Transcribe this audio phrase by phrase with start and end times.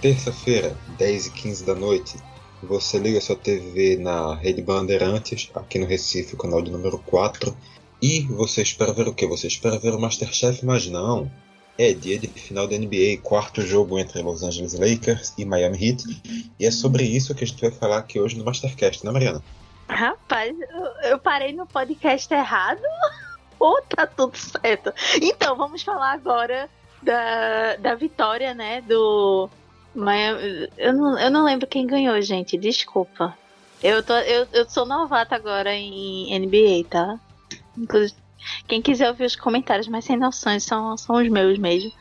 [0.00, 2.16] terça-feira, 10 e 15 da noite,
[2.62, 7.56] você liga sua TV na Rede Bandeirantes, aqui no Recife, canal de número 4,
[8.00, 9.26] e você espera ver o que?
[9.26, 11.30] Você espera ver o Masterchef, mas não.
[11.76, 16.04] É dia de final da NBA, quarto jogo entre Los Angeles Lakers e Miami Heat,
[16.58, 19.42] e é sobre isso que a gente vai falar aqui hoje no Mastercast, né, Mariana?
[19.88, 20.56] Rapaz,
[21.04, 22.82] eu parei no podcast errado
[23.58, 24.92] ou tá tudo certo?
[25.20, 26.68] Então, vamos falar agora
[27.02, 29.48] da, da vitória, né, do
[29.98, 30.68] Miami.
[30.76, 33.36] Eu não, eu não lembro quem ganhou, gente, desculpa.
[33.82, 37.20] Eu, tô, eu, eu sou novata agora em NBA, tá?
[37.76, 38.16] Inclusive,
[38.66, 41.92] quem quiser ouvir os comentários mais sem noções são, são os meus mesmo.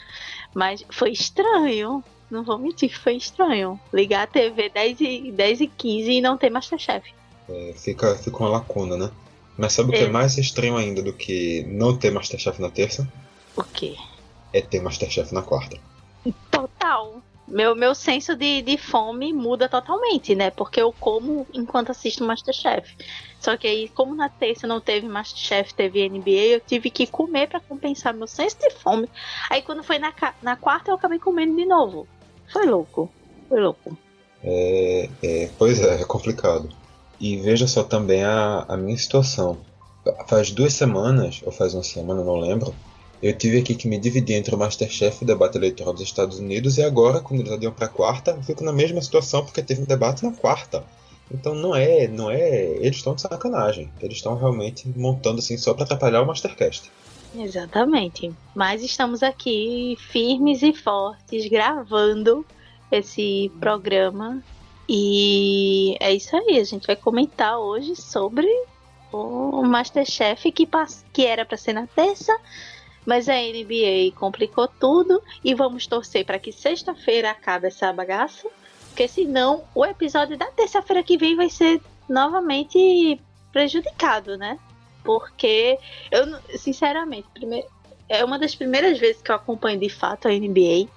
[0.53, 2.03] Mas foi estranho.
[2.29, 3.79] Não vou mentir que foi estranho.
[3.93, 7.13] Ligar a TV 10 e, 10 e 15 e não ter Masterchef.
[7.47, 9.11] É, fica, fica uma lacuna, né?
[9.57, 10.03] Mas sabe o que é.
[10.03, 13.07] é mais estranho ainda do que não ter Masterchef na terça?
[13.55, 13.95] O quê?
[14.51, 15.77] É ter Masterchef na quarta.
[16.51, 17.21] Total.
[17.47, 20.51] Meu, meu senso de, de fome muda totalmente, né?
[20.51, 22.95] Porque eu como enquanto assisto Masterchef.
[23.39, 27.47] Só que aí, como na terça não teve Masterchef, teve NBA, eu tive que comer
[27.47, 29.09] para compensar meu senso de fome.
[29.49, 32.05] Aí quando foi na, na quarta, eu acabei comendo de novo.
[32.51, 33.09] Foi louco.
[33.47, 33.97] Foi louco.
[34.43, 36.69] É, é, pois é, é complicado.
[37.19, 39.57] E veja só também a, a minha situação.
[40.27, 42.73] Faz duas semanas, ou faz uma semana, não lembro,
[43.21, 46.39] eu tive aqui que me dividir entre o Masterchef e o debate eleitoral dos Estados
[46.39, 49.81] Unidos, e agora, quando eles adiam para quarta, eu fico na mesma situação porque teve
[49.81, 50.83] um debate na quarta.
[51.29, 53.91] Então não é, não é, eles estão de sacanagem.
[54.01, 56.89] Eles estão realmente montando assim só para atrapalhar o Mastercast.
[57.35, 58.31] Exatamente.
[58.55, 62.45] Mas estamos aqui firmes e fortes gravando
[62.89, 64.41] esse programa
[64.87, 68.47] e é isso aí, a gente vai comentar hoje sobre
[69.11, 70.67] o Masterchef que,
[71.11, 72.33] que era para ser na terça,
[73.07, 78.49] mas a NBA complicou tudo e vamos torcer para que sexta-feira acabe essa bagaça,
[78.89, 83.17] porque senão o episódio da terça-feira que vem vai ser novamente
[83.53, 84.59] prejudicado, né?
[85.05, 85.79] Porque
[86.11, 87.65] eu, sinceramente, primeiro,
[88.09, 90.89] é uma das primeiras vezes que eu acompanho de fato a NBA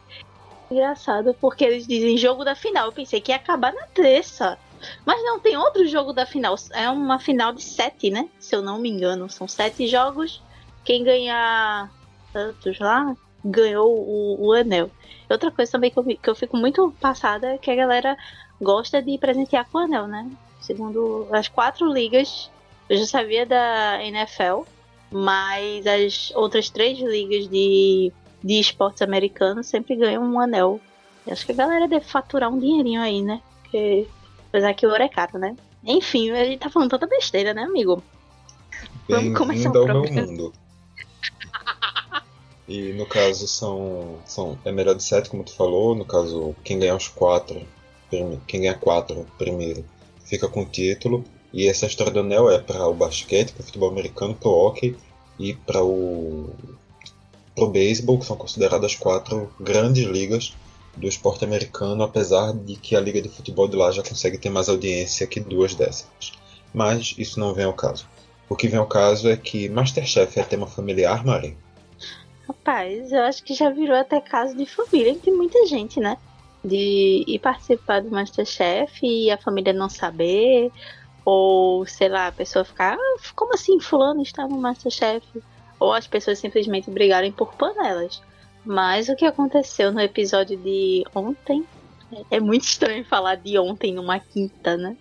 [0.70, 2.86] engraçado porque eles dizem jogo da final.
[2.86, 4.58] Eu pensei que ia acabar na terça.
[5.04, 6.54] Mas não, tem outro jogo da final.
[6.72, 8.28] É uma final de sete, né?
[8.38, 9.28] Se eu não me engano.
[9.28, 10.42] São sete jogos.
[10.84, 11.90] Quem ganhar
[12.32, 13.14] tantos lá
[13.44, 14.91] ganhou o, o anel.
[15.28, 18.16] Outra coisa também que eu, que eu fico muito passada é que a galera
[18.60, 20.30] gosta de presentear com o anel, né?
[20.60, 22.50] Segundo as quatro ligas,
[22.88, 24.62] eu já sabia da NFL,
[25.10, 30.80] mas as outras três ligas de de esportes americanos sempre ganham um anel.
[31.26, 33.41] Eu acho que a galera deve faturar um dinheirinho aí, né?
[33.62, 34.06] Porque
[34.48, 35.54] apesar que o ouro é caro, né?
[35.84, 38.02] Enfim, a gente tá falando tanta besteira, né, amigo?
[39.08, 40.52] Vamos começar o meu mundo.
[42.70, 45.92] E no caso são, são é melhor de sete, como tu falou.
[45.92, 47.66] No caso, quem ganhar os quatro,
[48.47, 49.84] quem ganhar quatro primeiro,
[50.25, 51.25] fica com o título.
[51.53, 54.53] E essa história do anel é para o basquete, para o futebol americano, para o
[54.53, 54.97] hockey
[55.36, 56.50] e para o
[57.56, 60.54] para o beisebol, que são consideradas quatro grandes ligas
[60.97, 64.48] do esporte americano, apesar de que a liga de futebol de lá já consegue ter
[64.48, 66.06] mais audiência que duas dessas.
[66.72, 68.06] Mas isso não vem ao caso.
[68.48, 71.56] O que vem ao caso é que Masterchef é tema familiar, Mari?
[72.50, 76.16] Rapaz, eu acho que já virou até caso de família entre muita gente, né?
[76.64, 80.70] De ir participar do Masterchef e a família não saber,
[81.24, 85.24] ou sei lá, a pessoa ficar, ah, como assim, fulano está no Masterchef?
[85.80, 88.22] ou as pessoas simplesmente brigarem por panelas.
[88.64, 91.64] Mas o que aconteceu no episódio de ontem
[92.30, 94.96] é muito estranho falar de ontem numa quinta, né?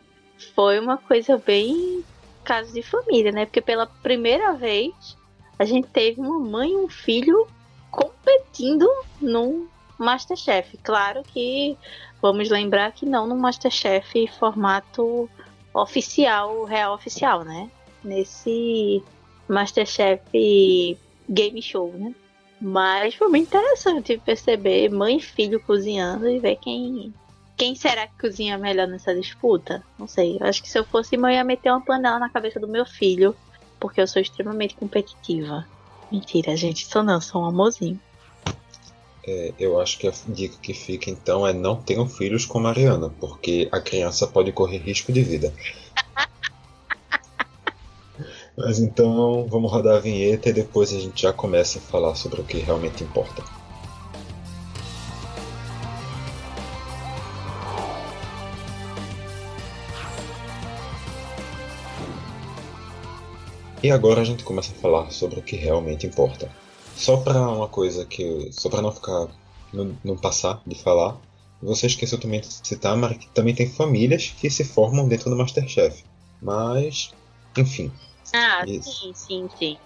[0.55, 2.03] Foi uma coisa bem
[2.45, 3.45] caso de família, né?
[3.45, 5.18] Porque pela primeira vez
[5.59, 7.45] a gente teve uma mãe e um filho
[7.91, 8.89] competindo
[9.21, 10.77] no Masterchef.
[10.77, 11.77] Claro que
[12.21, 15.29] vamos lembrar que não no Masterchef formato
[15.73, 17.69] oficial, real oficial, né?
[18.01, 19.03] Nesse
[19.49, 20.23] Masterchef
[21.29, 22.15] Game Show, né?
[22.61, 27.13] Mas foi muito interessante perceber mãe e filho cozinhando e ver quem
[27.57, 29.83] quem será que cozinha melhor nessa disputa?
[29.97, 30.37] Não sei.
[30.39, 32.69] Eu acho que se eu fosse mãe, eu ia meter uma panela na cabeça do
[32.69, 33.35] meu filho,
[33.79, 35.65] porque eu sou extremamente competitiva.
[36.11, 37.99] Mentira, gente, isso não, sou um amorzinho.
[39.25, 43.09] É, eu acho que a dica que fica então é não tenham filhos com Mariana,
[43.19, 45.53] porque a criança pode correr risco de vida.
[48.57, 52.41] Mas então vamos rodar a vinheta e depois a gente já começa a falar sobre
[52.41, 53.43] o que realmente importa.
[63.81, 66.51] E agora a gente começa a falar sobre o que realmente importa.
[66.95, 69.27] Só para uma coisa que, só para não ficar,
[69.73, 71.17] não, não passar de falar,
[71.61, 75.35] Você esqueceu também de citar, mas que também tem famílias que se formam dentro do
[75.35, 76.03] Masterchef.
[76.41, 77.13] Mas,
[77.57, 77.91] enfim.
[78.33, 78.91] Ah, isso.
[78.91, 79.77] sim, sim, sim.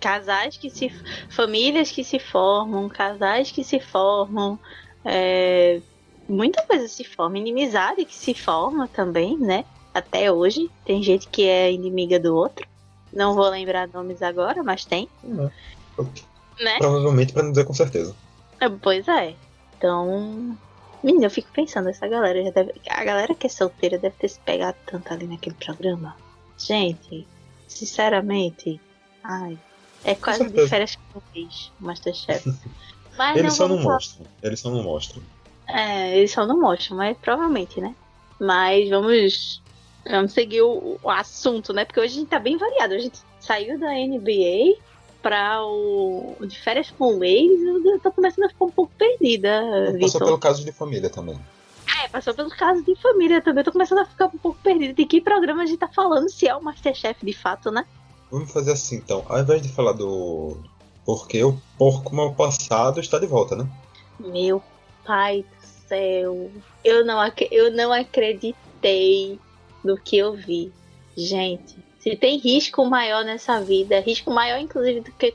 [0.00, 0.90] Casais que se.
[1.28, 4.58] Famílias que se formam, casais que se formam.
[5.04, 5.80] É,
[6.28, 7.38] muita coisa se forma.
[7.38, 9.64] Inimizade que se forma também, né?
[9.92, 10.70] Até hoje.
[10.84, 12.66] Tem gente que é inimiga do outro.
[13.12, 15.08] Não vou lembrar nomes agora, mas tem.
[15.22, 15.50] Não.
[16.60, 16.78] Né?
[16.78, 18.14] Provavelmente para não dizer com certeza.
[18.60, 19.34] É, pois é.
[19.76, 20.56] Então.
[21.02, 22.74] Menina, eu fico pensando, essa galera já deve.
[22.88, 26.14] A galera que é solteira deve ter se pegado tanto ali naquele programa.
[26.58, 27.26] Gente,
[27.66, 28.80] sinceramente.
[29.24, 29.58] Ai.
[30.04, 31.22] É quase de férias com o
[31.80, 32.52] Masterchef.
[33.16, 34.26] Mas eles não só não mostram.
[34.42, 35.22] Eles só não mostram.
[35.66, 37.94] É, eles só não mostram, mas provavelmente, né?
[38.40, 39.62] Mas vamos.
[40.08, 41.84] Vamos seguir o, o assunto, né?
[41.84, 42.94] Porque hoje a gente tá bem variado.
[42.94, 44.78] A gente saiu da NBA
[45.22, 47.50] para o de férias com o ex,
[47.84, 49.62] eu tô começando a ficar um pouco perdida.
[50.00, 51.38] Passou pelo caso de família também.
[52.02, 53.64] É, passou pelo caso de família também.
[53.64, 54.94] Tô começando a ficar um pouco perdida.
[54.94, 57.84] De que programa a gente tá falando, se é o Masterchef de fato, né?
[58.30, 59.24] Vamos fazer assim então.
[59.28, 60.56] Ao invés de falar do.
[61.04, 63.66] Porque o porco mal passado está de volta, né?
[64.18, 64.62] Meu
[65.04, 66.50] pai do céu.
[66.84, 67.18] Eu não,
[67.50, 69.38] eu não acreditei
[69.84, 70.72] no que eu vi.
[71.16, 75.34] Gente, se tem risco maior nessa vida, risco maior inclusive do que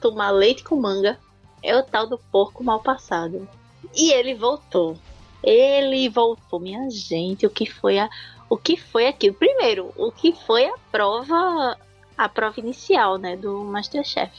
[0.00, 1.18] tomar leite com manga,
[1.62, 3.48] é o tal do porco mal passado.
[3.94, 4.96] E ele voltou.
[5.42, 7.46] Ele voltou, minha gente.
[7.46, 8.08] O que foi a,
[8.48, 9.34] o que foi aquilo?
[9.34, 11.78] Primeiro, o que foi a prova,
[12.16, 14.32] a prova inicial, né, do MasterChef?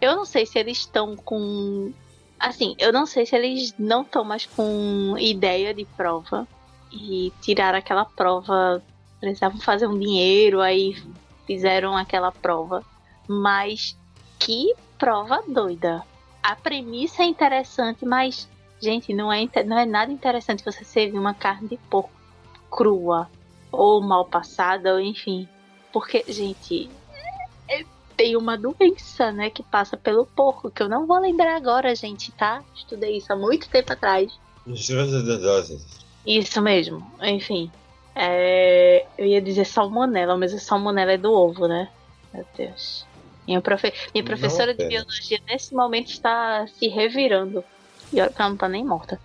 [0.00, 1.92] Eu não sei se eles estão com,
[2.38, 6.46] assim, eu não sei se eles não estão mais com ideia de prova
[6.92, 8.82] e tiraram aquela prova
[9.24, 10.96] precisavam fazer um dinheiro, aí
[11.46, 12.84] fizeram aquela prova.
[13.26, 13.96] Mas
[14.38, 16.02] que prova doida.
[16.42, 18.48] A premissa é interessante, mas,
[18.80, 22.10] gente, não é, não é nada interessante você servir uma carne de porco
[22.70, 23.30] crua
[23.72, 25.48] ou mal passada, ou enfim.
[25.90, 26.90] Porque, gente,
[27.68, 27.84] é,
[28.16, 32.30] tem uma doença, né, que passa pelo porco, que eu não vou lembrar agora, gente,
[32.32, 32.62] tá?
[32.74, 34.38] Estudei isso há muito tempo atrás.
[36.26, 37.70] Isso mesmo, enfim.
[38.14, 41.88] É, eu ia dizer salmonela, mas a salmonela é do ovo, né?
[42.32, 43.06] Meu Deus.
[43.46, 43.92] Minha, profe...
[44.14, 47.64] Minha professora não, de biologia nesse momento está se revirando.
[48.12, 49.20] E olha que ela não tá nem morta.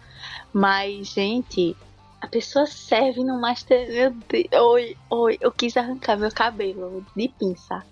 [0.51, 1.75] Mas, gente,
[2.19, 3.87] a pessoa serve no Master.
[3.87, 4.47] Meu Deus.
[4.51, 7.85] Oi, oi, eu quis arrancar meu cabelo de pinça.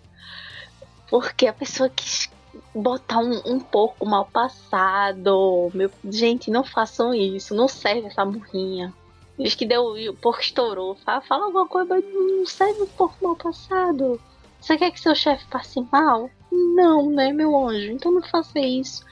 [1.09, 2.29] Porque a pessoa quis
[2.73, 5.71] botar um, um pouco mal passado.
[5.73, 5.89] Meu...
[6.03, 7.55] Gente, não façam isso.
[7.55, 8.93] Não serve essa burrinha.
[9.37, 10.95] Diz que deu, o porco estourou.
[11.05, 14.19] Fala, fala alguma coisa, mas não serve o porco mal passado.
[14.59, 16.29] Você quer que seu chefe passe mal?
[16.51, 17.91] Não, né, meu anjo?
[17.91, 19.03] Então não faça isso.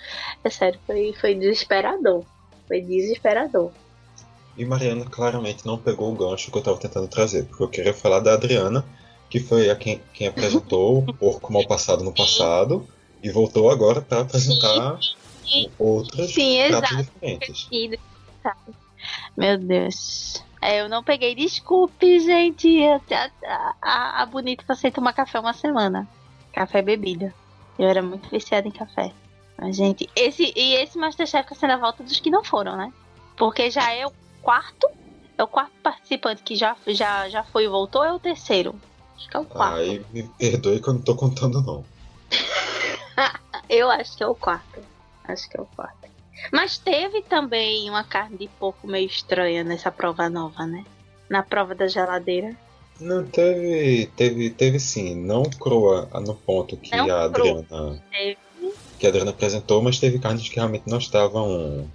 [0.44, 2.26] É sério, foi, foi desesperador.
[2.68, 3.72] Foi desesperador.
[4.58, 7.94] E Mariana claramente não pegou o gancho que eu tava tentando trazer, porque eu queria
[7.94, 8.86] falar da Adriana,
[9.30, 12.88] que foi a quem, quem apresentou o porco mal passado no passado
[13.22, 14.98] e voltou agora para apresentar
[15.44, 15.70] Sim.
[15.78, 17.12] outras Sim, pratos exato.
[17.12, 17.68] diferentes.
[19.36, 20.44] Meu Deus.
[20.62, 21.36] É, eu não peguei.
[21.36, 22.82] Desculpe, gente.
[22.84, 26.08] A, a, a Bonita passei tomar café uma semana.
[26.54, 27.34] Café bebida.
[27.78, 29.12] Eu era muito viciada em café.
[29.58, 32.92] Mas, gente, esse, e esse Masterchef tá sendo a volta dos que não foram, né?
[33.38, 34.90] Porque já é o quarto.
[35.38, 38.74] É o quarto participante que já, já, já foi e voltou, é o terceiro.
[39.16, 39.78] Acho que é o quarto.
[39.78, 41.86] Ai, me perdoe que eu não tô contando, não.
[43.70, 44.80] eu acho que é o quarto.
[45.26, 46.05] Acho que é o quarto.
[46.52, 50.86] Mas teve também uma carne de porco meio estranha nessa prova nova, né?
[51.30, 52.56] Na prova da geladeira.
[53.00, 58.02] Não, teve, teve, teve sim, não crua no ponto que não a Adriana.
[58.12, 58.38] Teve.
[58.98, 61.88] Que a Adriana apresentou, mas teve carnes que realmente não estavam.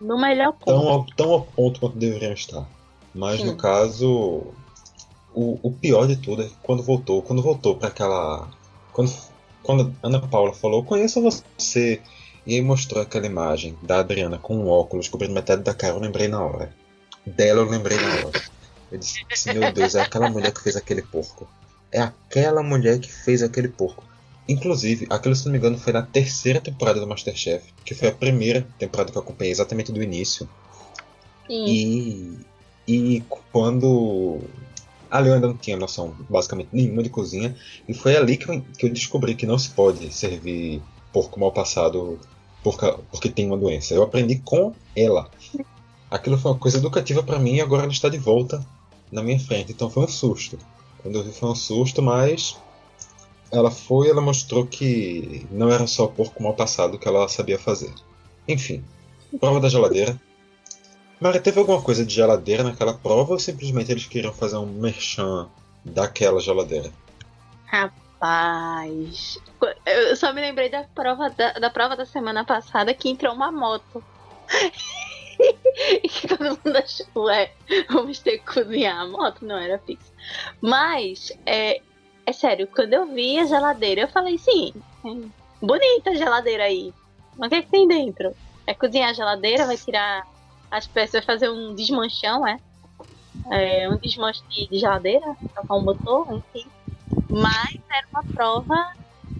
[0.00, 0.64] No melhor ponto.
[0.64, 2.66] Tão, tão ao ponto quanto deveriam estar.
[3.14, 3.46] Mas sim.
[3.46, 4.42] no caso.
[5.34, 8.48] O, o pior de tudo é que quando voltou, quando voltou para aquela.
[8.92, 9.12] Quando,
[9.62, 12.00] quando a Ana Paula falou, conheço você
[12.48, 16.00] e aí mostrou aquela imagem da Adriana com um óculos cobrindo metade da cara, eu
[16.00, 16.74] lembrei na hora.
[17.26, 18.42] Dela eu lembrei na hora.
[18.90, 21.46] Eu disse, meu Deus, é aquela mulher que fez aquele porco.
[21.92, 24.02] É aquela mulher que fez aquele porco.
[24.48, 28.12] Inclusive, aquilo, se não me engano, foi na terceira temporada do Masterchef, que foi a
[28.12, 30.48] primeira temporada que eu acompanhei exatamente do início.
[31.46, 31.66] Sim.
[31.66, 32.38] E,
[32.88, 34.40] e quando.
[35.10, 37.54] Ali eu ainda não tinha noção basicamente nenhuma de cozinha,
[37.86, 40.80] e foi ali que eu, que eu descobri que não se pode servir
[41.12, 42.18] porco mal passado
[42.72, 43.94] porque tem uma doença.
[43.94, 45.30] Eu aprendi com ela.
[46.10, 48.64] Aquilo foi uma coisa educativa para mim e agora ela está de volta
[49.12, 49.72] na minha frente.
[49.72, 50.58] Então foi um susto.
[51.02, 52.56] Quando eu vi foi um susto, mas
[53.50, 57.58] ela foi, ela mostrou que não era só o porco mal passado que ela sabia
[57.58, 57.92] fazer.
[58.46, 58.82] Enfim,
[59.38, 60.20] prova da geladeira.
[61.20, 65.48] Mari, teve alguma coisa de geladeira naquela prova ou simplesmente eles queriam fazer um merchan
[65.84, 66.92] daquela geladeira?
[67.66, 68.07] Rapaz,
[69.86, 73.52] eu só me lembrei da prova da, da prova da semana passada que entrou uma
[73.52, 74.02] moto.
[76.02, 77.52] e que todo mundo achou, ué,
[77.88, 80.12] vamos ter que cozinhar a moto, não era fixo.
[80.60, 81.80] Mas, é,
[82.26, 84.72] é sério, quando eu vi a geladeira, eu falei, sim,
[85.04, 86.92] é bonita a geladeira aí.
[87.36, 88.34] Mas o que, é que tem dentro?
[88.66, 90.26] É cozinhar a geladeira, vai tirar
[90.70, 92.58] as peças, vai fazer um desmanchão, é?
[93.50, 96.68] é um desmanche de geladeira, trocar um motor, enfim.
[97.30, 98.92] Mas era uma prova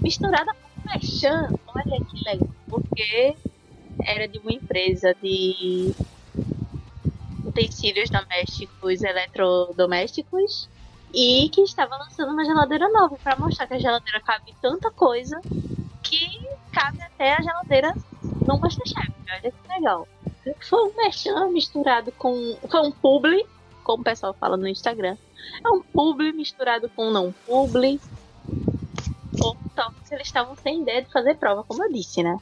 [0.02, 1.48] misturada com mechan.
[1.66, 3.36] Olha que legal, porque
[4.04, 5.94] era de uma empresa de
[7.44, 10.68] utensílios domésticos, eletrodomésticos,
[11.12, 15.40] e que estava lançando uma geladeira nova para mostrar que a geladeira cabe tanta coisa
[16.02, 17.94] que cabe até a geladeira
[18.46, 19.10] no Masterchef.
[19.30, 20.08] Olha que legal.
[20.60, 22.56] Foi um mechan misturado com.
[22.70, 23.44] Foi um publi,
[23.88, 25.16] como o pessoal fala no Instagram.
[25.64, 27.98] É um publi misturado com não publi.
[29.40, 32.38] Ou talvez eles estavam sem ideia de fazer prova, como eu disse, né?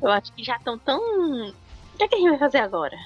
[0.00, 1.00] Eu acho que já estão tão.
[1.00, 1.52] O
[1.98, 2.96] que, é que a gente vai fazer agora?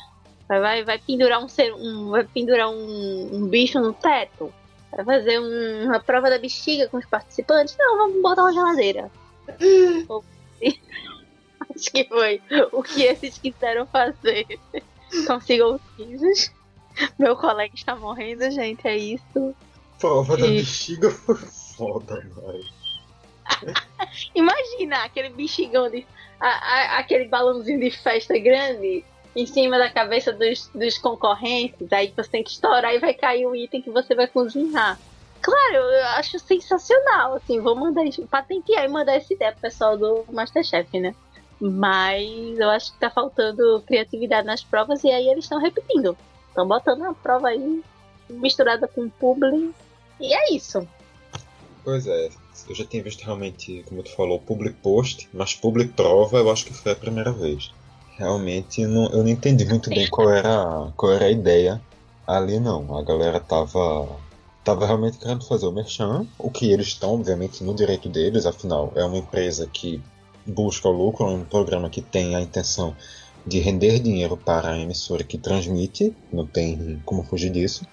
[0.46, 1.72] Vai, vai, vai pendurar um ser.
[1.72, 4.52] Um, vai pendurar um, um bicho no teto?
[4.90, 7.74] Vai fazer um, uma prova da bexiga com os participantes?
[7.78, 9.10] Não, vamos botar uma geladeira.
[11.74, 14.46] acho que foi o que eles quiseram fazer.
[15.26, 16.50] Consigam os.
[17.18, 19.54] Meu colega está morrendo, gente, é isso.
[19.98, 20.40] Prova e...
[20.40, 23.76] da bexiga foi foda, mas.
[24.34, 26.06] Imagina aquele bexigão de.
[26.38, 32.12] A, a, aquele balãozinho de festa grande em cima da cabeça dos, dos concorrentes, aí
[32.16, 34.98] você tem que estourar e vai cair o item que você vai cozinhar.
[35.42, 40.24] Claro, eu acho sensacional, assim, vou mandar patentear e mandar essa ideia pro pessoal do
[40.32, 41.14] Masterchef, né?
[41.60, 46.16] Mas eu acho que tá faltando criatividade nas provas e aí eles estão repetindo.
[46.56, 47.84] Estão botando a prova aí
[48.30, 49.74] misturada com publi.
[50.18, 50.88] E é isso.
[51.84, 52.30] Pois é,
[52.66, 56.64] eu já tinha visto realmente, como tu falou, public post, mas public prova eu acho
[56.64, 57.70] que foi a primeira vez.
[58.16, 61.78] Realmente não, eu não entendi muito bem qual era, qual era a ideia
[62.26, 62.96] ali não.
[62.96, 64.08] A galera tava,
[64.64, 68.90] tava realmente querendo fazer o merchan, o que eles estão, obviamente, no direito deles, afinal,
[68.96, 70.02] é uma empresa que
[70.46, 72.96] busca o lucro, é um programa que tem a intenção
[73.46, 77.86] de render dinheiro para a emissora que transmite, não tem como fugir disso.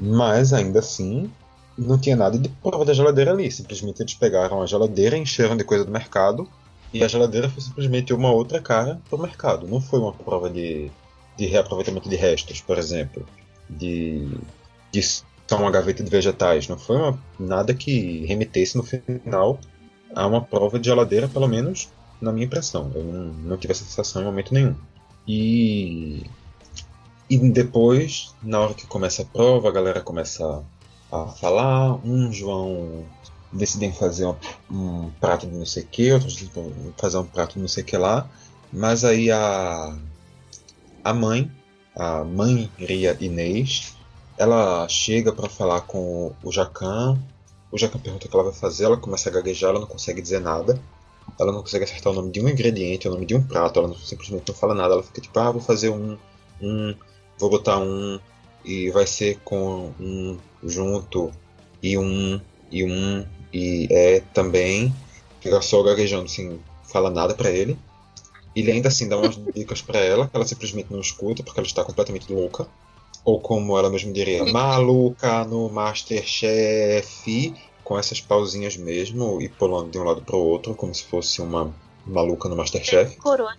[0.00, 1.30] Mas ainda assim,
[1.76, 3.50] não tinha nada de prova da geladeira ali.
[3.50, 6.48] Simplesmente eles pegaram a geladeira, encheram de coisa do mercado
[6.92, 9.66] e a geladeira foi simplesmente uma outra cara para o mercado.
[9.66, 10.90] Não foi uma prova de,
[11.36, 13.26] de reaproveitamento de restos, por exemplo,
[13.68, 14.28] de,
[14.90, 16.68] de só uma gaveta de vegetais.
[16.68, 19.58] Não foi uma, nada que remetesse no final
[20.14, 21.90] a uma prova de geladeira, pelo menos
[22.20, 22.90] na minha impressão.
[22.94, 24.74] Eu não, não tive essa sensação em momento nenhum.
[25.26, 26.24] E,
[27.28, 30.62] e depois, na hora que começa a prova, a galera começa
[31.10, 31.94] a falar.
[32.04, 33.04] Uns vão
[33.54, 34.36] decidem fazer um,
[34.70, 37.82] um prato de não sei o que, outros vão fazer um prato de não sei
[37.82, 38.28] o que lá.
[38.72, 39.96] Mas aí a,
[41.04, 41.50] a mãe,
[41.94, 43.96] a mãe Ria Inês,
[44.36, 47.18] ela chega para falar com o Jacan.
[47.70, 50.20] O Jacan pergunta o que ela vai fazer, ela começa a gaguejar, ela não consegue
[50.20, 50.80] dizer nada.
[51.38, 53.88] Ela não consegue acertar o nome de um ingrediente, o nome de um prato, ela
[53.88, 54.94] não, simplesmente não fala nada.
[54.94, 56.16] Ela fica tipo, ah, vou fazer um,
[56.60, 56.94] um,
[57.38, 58.20] vou botar um,
[58.64, 61.30] e vai ser com um junto
[61.82, 62.40] e um
[62.70, 64.92] e um e é também
[65.40, 66.58] fica só gaguejando sem
[66.90, 67.78] fala nada para ele.
[68.54, 71.66] Ele ainda assim dá umas dicas para ela que ela simplesmente não escuta porque ela
[71.66, 72.66] está completamente louca.
[73.24, 77.54] Ou como ela mesma diria, maluca no Masterchef,
[77.84, 81.42] com essas pausinhas mesmo e pulando de um lado para o outro, como se fosse
[81.42, 81.72] uma
[82.06, 83.16] maluca no Masterchef.
[83.18, 83.54] Coroa,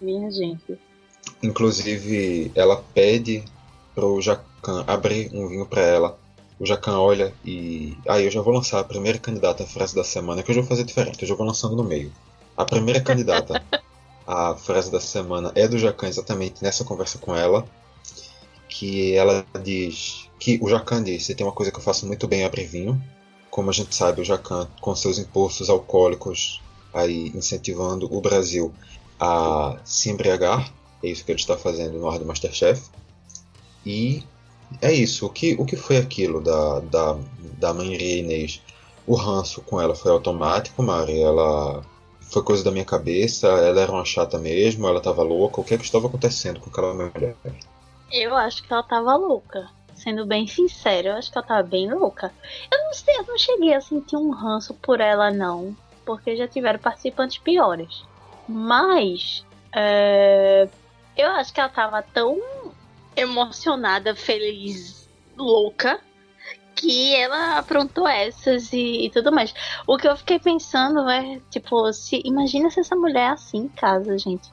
[0.00, 0.78] minha gente.
[1.42, 3.42] Inclusive, ela pede
[3.94, 6.18] pro Jacan abrir um vinho para ela.
[6.58, 7.96] O Jacan olha e.
[8.06, 10.54] Aí ah, eu já vou lançar a primeira candidata à frase da semana, que eu
[10.54, 12.12] já vou fazer diferente, eu já vou lançando no meio.
[12.56, 13.62] A primeira candidata
[14.26, 17.66] à frase da semana é do Jacan exatamente nessa conversa com ela.
[18.68, 20.28] Que ela diz.
[20.38, 23.02] Que o Jacan disse: tem uma coisa que eu faço muito bem, abrir vinho.
[23.50, 26.60] Como a gente sabe, o Jacan, com seus impostos alcoólicos,
[26.92, 28.72] aí incentivando o Brasil
[29.18, 30.72] a se embriagar.
[31.02, 32.90] É isso que ele está fazendo no ar do Masterchef.
[33.84, 34.22] E
[34.80, 35.26] é isso.
[35.26, 37.16] O que, o que foi aquilo da, da,
[37.58, 38.62] da mãe Inês?
[39.06, 41.20] O ranço com ela foi automático, Mari?
[41.20, 41.82] Ela
[42.20, 43.46] foi coisa da minha cabeça?
[43.46, 44.88] Ela era uma chata mesmo?
[44.88, 45.60] Ela estava louca?
[45.60, 47.36] O que é que estava acontecendo com aquela mulher?
[48.10, 49.68] Eu acho que ela estava louca.
[49.96, 52.32] Sendo bem sincero, eu acho que ela estava bem louca.
[52.70, 55.76] Eu não sei, eu não cheguei a sentir um ranço por ela, não.
[56.04, 58.04] Porque já tiveram participantes piores.
[58.48, 59.44] Mas.
[59.74, 60.68] É
[61.16, 62.40] Eu acho que ela tava tão
[63.16, 65.98] emocionada, feliz, louca,
[66.76, 69.54] que ela aprontou essas e, e, tudo mais.
[69.86, 73.68] O que eu fiquei pensando é, tipo, se imagina se essa mulher é assim em
[73.68, 74.50] casa, gente.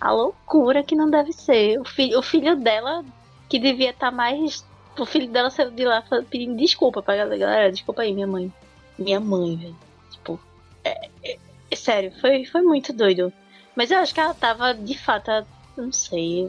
[0.00, 1.80] A loucura que não deve ser.
[1.80, 3.04] O, fi o filho dela,
[3.48, 4.64] que devia estar tá mais.
[5.00, 7.38] O filho dela saiu de lá pedindo desculpa pra galera.
[7.38, 8.52] Galera, desculpa aí, minha mãe.
[8.98, 9.76] Minha mãe, velho.
[10.10, 10.38] Tipo,
[10.84, 11.38] é, é,
[11.70, 13.32] é, sério, foi, foi muito doido.
[13.74, 15.30] Mas eu acho que ela tava, de fato,
[15.76, 16.46] não sei,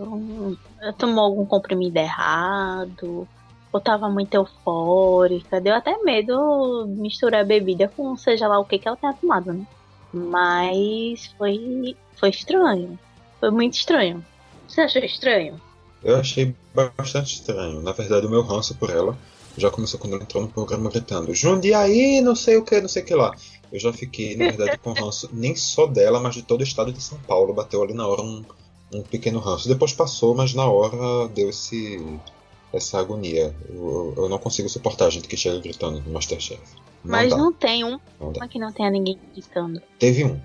[0.82, 3.28] ela tomou algum comprimido errado
[3.72, 5.62] ou tava muito eufórica.
[5.62, 9.66] Deu até medo misturar bebida com seja lá o que que ela tenha tomado, né?
[10.14, 13.00] Mas foi, foi estranho.
[13.40, 14.26] Foi muito estranho.
[14.68, 15.60] Você achou estranho?
[16.04, 17.82] Eu achei bastante estranho.
[17.82, 19.18] Na verdade, o meu ranço por ela
[19.58, 23.04] já começou quando ela entrou no programa gritando Jundiaí, não sei o que, não sei
[23.04, 23.36] o que lá.
[23.72, 26.92] Eu já fiquei, na verdade, com ranço nem só dela, mas de todo o estado
[26.92, 27.54] de São Paulo.
[27.54, 28.44] Bateu ali na hora um,
[28.94, 29.68] um pequeno ranço.
[29.68, 32.00] Depois passou, mas na hora deu esse
[32.74, 33.56] essa agonia.
[33.70, 36.62] Eu, eu não consigo suportar a gente que chega gritando no Masterchef.
[37.04, 37.38] Não Mas dá.
[37.38, 39.82] não tem um não que não tenha ninguém gritando.
[40.00, 40.40] Teve um.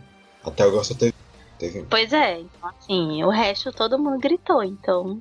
[0.45, 1.15] Até agora só teve,
[1.59, 1.85] teve um.
[1.85, 5.21] Pois é, então assim, o resto todo mundo gritou, então.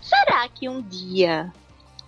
[0.00, 1.52] Será que um dia,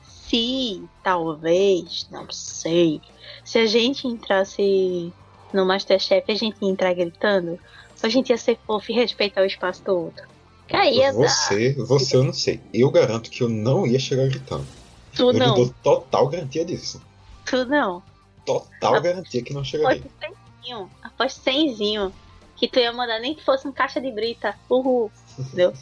[0.02, 3.00] se talvez, não sei,
[3.44, 5.12] se a gente entrasse
[5.52, 7.52] no Masterchef, a gente ia entrar gritando?
[7.52, 7.58] Ou
[8.02, 10.26] a gente ia ser fofo e respeitar o espaço do outro?
[10.68, 11.84] Caía você, da...
[11.84, 12.60] você eu não sei.
[12.72, 14.66] Eu garanto que eu não ia chegar gritando.
[15.14, 15.54] Tu eu não.
[15.54, 17.00] dou total garantia disso.
[17.46, 18.02] Tu não.
[18.44, 20.02] Total garantia que não chegaria.
[20.20, 20.38] Após
[21.02, 22.12] após cenzinho,
[22.56, 24.54] que tu ia mandar nem que fosse um caixa de brita.
[24.68, 25.10] Uhul.
[25.38, 25.72] Entendeu?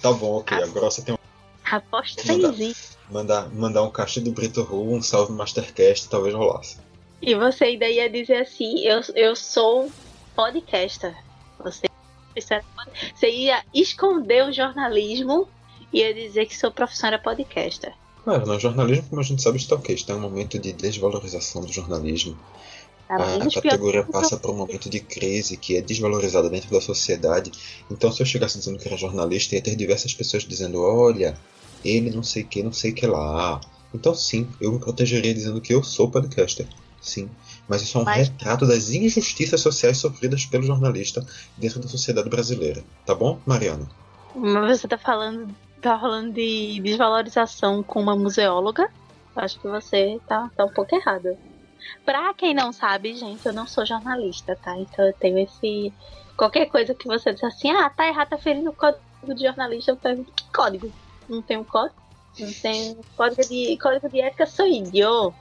[0.00, 0.56] tá bom, ok.
[0.56, 0.64] A...
[0.64, 1.18] Agora você tem um.
[1.72, 2.74] Após cenzinho.
[3.10, 6.76] Mandar, mandar um caixa de brita uhul, um salve Mastercast, talvez rolasse.
[7.22, 9.90] E você ainda ia dizer assim, eu, eu sou
[10.36, 11.16] podcaster.
[11.58, 11.88] Você
[13.14, 15.48] você ia esconder o jornalismo
[15.90, 17.94] e ia dizer que sua profissão era podcaster.
[18.22, 19.94] Claro, no jornalismo, como a gente sabe, está ok.
[19.94, 22.38] Está um momento de desvalorização do jornalismo.
[23.08, 26.80] Tá a, a categoria passa por um momento de crise que é desvalorizada dentro da
[26.80, 27.50] sociedade.
[27.90, 31.36] Então, se eu chegasse dizendo que era jornalista, ia ter diversas pessoas dizendo: olha,
[31.84, 33.60] ele não sei que, não sei que lá.
[33.94, 36.66] Então, sim, eu me protegeria dizendo que eu sou podcaster.
[37.00, 37.28] Sim,
[37.68, 38.28] mas isso é um mas...
[38.28, 41.24] retrato das injustiças sociais sofridas pelo jornalista
[41.56, 42.84] dentro da sociedade brasileira.
[43.04, 43.88] Tá bom, Mariana?
[44.34, 48.88] Mas você tá falando, tá falando de desvalorização com uma museóloga?
[49.34, 51.36] Acho que você tá, tá um pouco errado.
[52.04, 54.76] Pra quem não sabe, gente, eu não sou jornalista, tá?
[54.78, 55.92] Então eu tenho esse.
[56.36, 59.02] Qualquer coisa que você diz assim, ah, tá errado, tá ferindo o código
[59.34, 60.90] de jornalista, eu pergunto, que código?
[61.28, 62.00] Não tem um código?
[62.38, 65.36] Não tem código de, código de ética, sou idiota.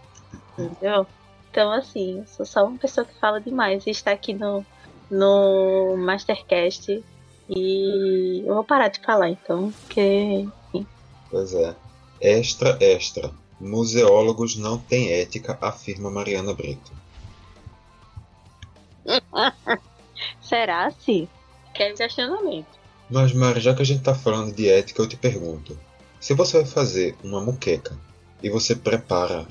[0.58, 1.08] Entendeu?
[1.50, 4.66] Então, assim, sou só uma pessoa que fala demais e está aqui no,
[5.10, 7.04] no Mastercast.
[7.50, 10.48] E eu vou parar de falar, então, porque.
[10.68, 10.88] Enfim.
[11.30, 11.76] Pois é.
[12.22, 13.32] Extra, extra.
[13.60, 16.92] Museólogos não têm ética, afirma Mariana Brito.
[20.42, 21.28] Será se?
[21.74, 22.81] Quer questionamento.
[23.12, 25.78] Mas, Mari, já que a gente tá falando de ética, eu te pergunto:
[26.18, 27.98] se você vai fazer uma muqueca
[28.42, 29.46] e você prepara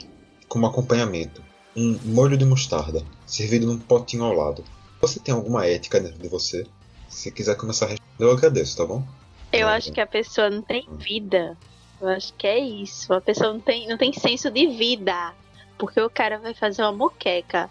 [0.48, 1.42] como acompanhamento
[1.76, 4.64] um molho de mostarda, servido num potinho ao lado.
[5.00, 6.66] Você tem alguma ética dentro de você?
[7.08, 9.04] Se quiser começar a responder, eu agradeço, tá bom?
[9.52, 11.56] Eu acho que a pessoa não tem vida.
[12.00, 13.12] Eu acho que é isso.
[13.12, 15.34] A pessoa não tem, não tem senso de vida.
[15.78, 17.70] Porque o cara vai fazer uma moqueca,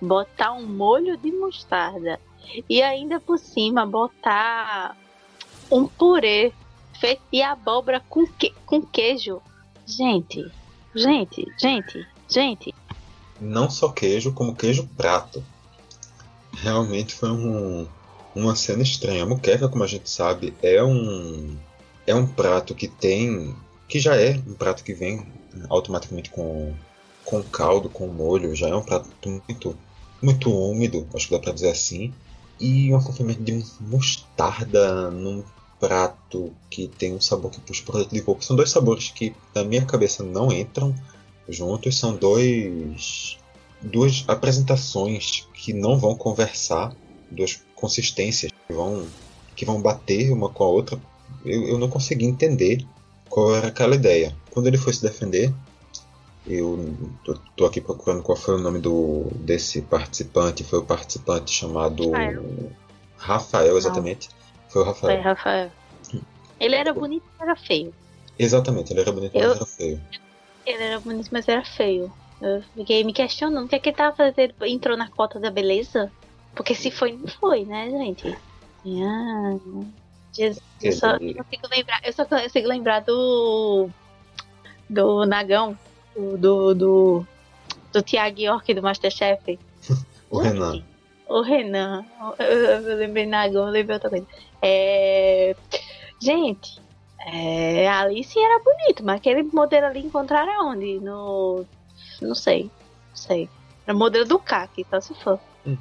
[0.00, 2.20] botar um molho de mostarda
[2.68, 4.96] e ainda por cima botar
[5.70, 6.52] um purê
[6.98, 9.40] feito de abóbora com, que, com queijo.
[9.86, 10.50] Gente,
[10.94, 12.74] gente, gente, gente,
[13.40, 15.42] não só queijo, como queijo prato.
[16.52, 17.86] Realmente foi um,
[18.34, 19.22] uma cena estranha.
[19.22, 21.56] A muqueca, como a gente sabe, é um
[22.06, 23.54] é um prato que tem
[23.88, 25.26] que já é um prato que vem
[25.68, 26.74] automaticamente com
[27.24, 29.76] com caldo, com molho, já é um prato muito
[30.22, 32.12] muito úmido, acho que dá para dizer assim,
[32.60, 35.42] e um acompanhamento de mostarda num
[35.80, 38.44] prato que tem um sabor que puxa por de coco.
[38.44, 40.94] São dois sabores que na minha cabeça não entram
[41.50, 43.38] juntos são dois
[43.82, 46.94] duas apresentações que não vão conversar,
[47.30, 49.06] duas consistências que vão
[49.56, 50.98] que vão bater uma com a outra.
[51.44, 52.86] Eu, eu não consegui entender
[53.28, 54.34] qual era aquela ideia.
[54.50, 55.52] Quando ele foi se defender,
[56.46, 60.64] eu tô, tô, aqui procurando qual foi o nome do desse participante.
[60.64, 62.44] Foi o participante chamado Rafael,
[63.16, 64.28] Rafael exatamente.
[64.70, 65.14] Foi o Rafael.
[65.14, 65.70] Foi Rafael.
[66.58, 67.94] Ele era bonito, mas era feio.
[68.38, 70.00] Exatamente, ele era bonito, mas era feio.
[70.66, 72.12] Ele era bonito, mas era feio.
[72.40, 74.54] Eu fiquei me questionando o que é que ele tava fazendo.
[74.60, 76.10] Ele entrou na cota da beleza?
[76.54, 78.36] Porque se foi, não foi, né, gente?
[78.86, 79.56] Ah,
[80.32, 83.90] Jesus, eu só consigo lembrar, eu só consigo lembrar do
[84.88, 85.76] do Nagão,
[86.14, 87.26] do do, do,
[87.92, 89.58] do Tiago York do Masterchef.
[90.30, 90.82] o Renan.
[91.30, 92.04] O Renan.
[92.40, 94.26] Eu, eu lembrei Nagão, eu lembrei outra coisa.
[94.60, 95.54] É...
[96.20, 96.82] Gente,
[97.24, 100.98] é, ali sim era bonito, mas aquele modelo ali encontraram onde?
[100.98, 101.64] No.
[102.20, 102.64] Não sei.
[102.64, 103.48] Não sei.
[103.86, 105.38] Era o modelo do CAC, só se for.
[105.64, 105.76] Hum.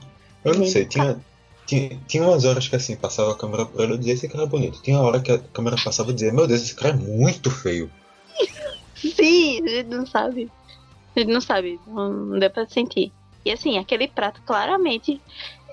[0.46, 1.20] Eu não sei, tinha,
[1.66, 4.44] tinha, tinha umas horas que assim, passava a câmera por ele e dizia esse cara
[4.44, 4.82] é bonito.
[4.84, 7.90] Tinha hora que a câmera passava e dizia, meu Deus, esse cara é muito feio.
[8.96, 10.52] Sim, a gente não sabe.
[11.16, 13.12] A gente não sabe, não, não deu pra sentir.
[13.46, 15.22] E assim, aquele prato claramente,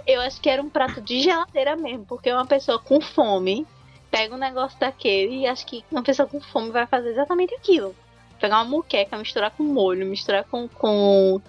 [0.07, 3.67] eu acho que era um prato de geladeira mesmo, porque uma pessoa com fome
[4.11, 7.95] pega um negócio daquele e acho que uma pessoa com fome vai fazer exatamente aquilo.
[8.41, 11.41] Pegar uma muqueca, misturar com molho, misturar com, com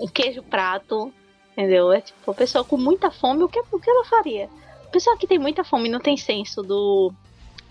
[0.00, 1.12] um queijo prato,
[1.52, 1.92] entendeu?
[1.92, 4.48] É tipo, a pessoa com muita fome, o que, o que ela faria?
[4.84, 7.12] A pessoa que tem muita fome e não tem senso do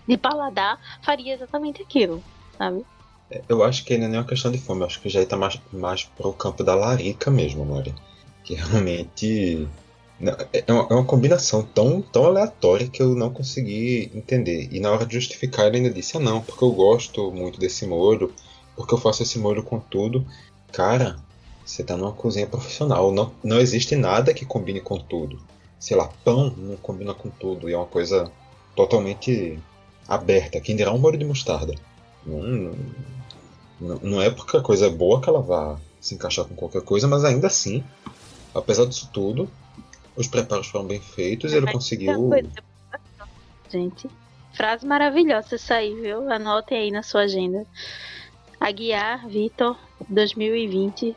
[0.06, 2.22] de paladar, faria exatamente aquilo,
[2.58, 2.84] sabe?
[3.48, 5.60] Eu acho que ainda nem é uma questão de fome, acho que já está mais,
[5.72, 7.94] mais pro campo da larica mesmo, Mari.
[8.44, 9.68] Que realmente
[10.52, 14.68] é, é uma, é uma, combinação tão, tão aleatória que eu não consegui entender.
[14.70, 17.86] E na hora de justificar, ele ainda disse: Ah, não, porque eu gosto muito desse
[17.86, 18.32] molho,
[18.76, 20.24] porque eu faço esse molho com tudo.
[20.70, 21.16] Cara,
[21.64, 23.10] você tá numa cozinha profissional.
[23.12, 25.40] Não, não existe nada que combine com tudo.
[25.78, 27.68] Sei lá, pão não combina com tudo.
[27.68, 28.30] E é uma coisa
[28.76, 29.58] totalmente
[30.06, 30.60] aberta.
[30.60, 31.74] Quem dirá um molho de mostarda?
[32.24, 32.72] Não,
[33.80, 36.82] não, não é porque a coisa é boa que ela vá se encaixar com qualquer
[36.82, 37.84] coisa, mas ainda assim,
[38.54, 39.48] apesar disso tudo,
[40.16, 42.30] os preparos foram bem feitos e ele conseguiu.
[43.70, 44.08] Gente,
[44.52, 46.30] frase maravilhosa essa aí, viu?
[46.30, 47.66] Anotem aí na sua agenda.
[48.60, 49.76] Aguiar Vitor
[50.08, 51.16] 2020.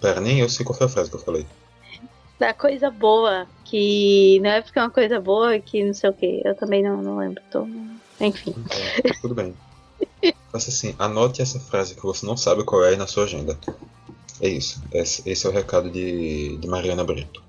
[0.00, 1.46] Pera, nem eu sei qual foi a frase que eu falei.
[2.38, 6.12] Da coisa boa, que não é porque é uma coisa boa que não sei o
[6.12, 6.42] que.
[6.44, 7.42] Eu também não, não lembro.
[7.50, 7.66] Tô...
[8.20, 8.54] Enfim.
[8.56, 9.54] Então, tudo bem.
[10.54, 13.58] Faça assim, anote essa frase que você não sabe qual é na sua agenda.
[14.40, 14.80] É isso.
[14.92, 17.42] Esse, esse é o recado de, de Mariana Brito.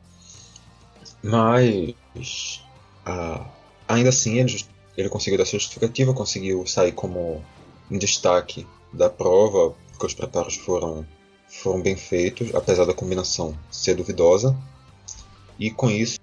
[1.21, 2.63] Mas
[3.05, 3.45] ah,
[3.87, 4.65] ainda assim ele,
[4.97, 7.45] ele conseguiu dar sua justificativa, conseguiu sair como
[7.91, 11.05] um destaque da prova, porque os preparos foram,
[11.47, 14.57] foram bem feitos, apesar da combinação ser duvidosa.
[15.59, 16.17] E com isso,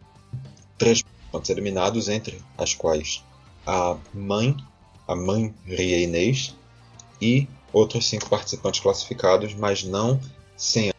[0.76, 3.22] três pontos eliminados, entre as quais
[3.64, 4.56] a mãe,
[5.06, 6.56] a mãe Ria Inês,
[7.22, 10.20] e outros cinco participantes classificados, mas não
[10.56, 10.92] sem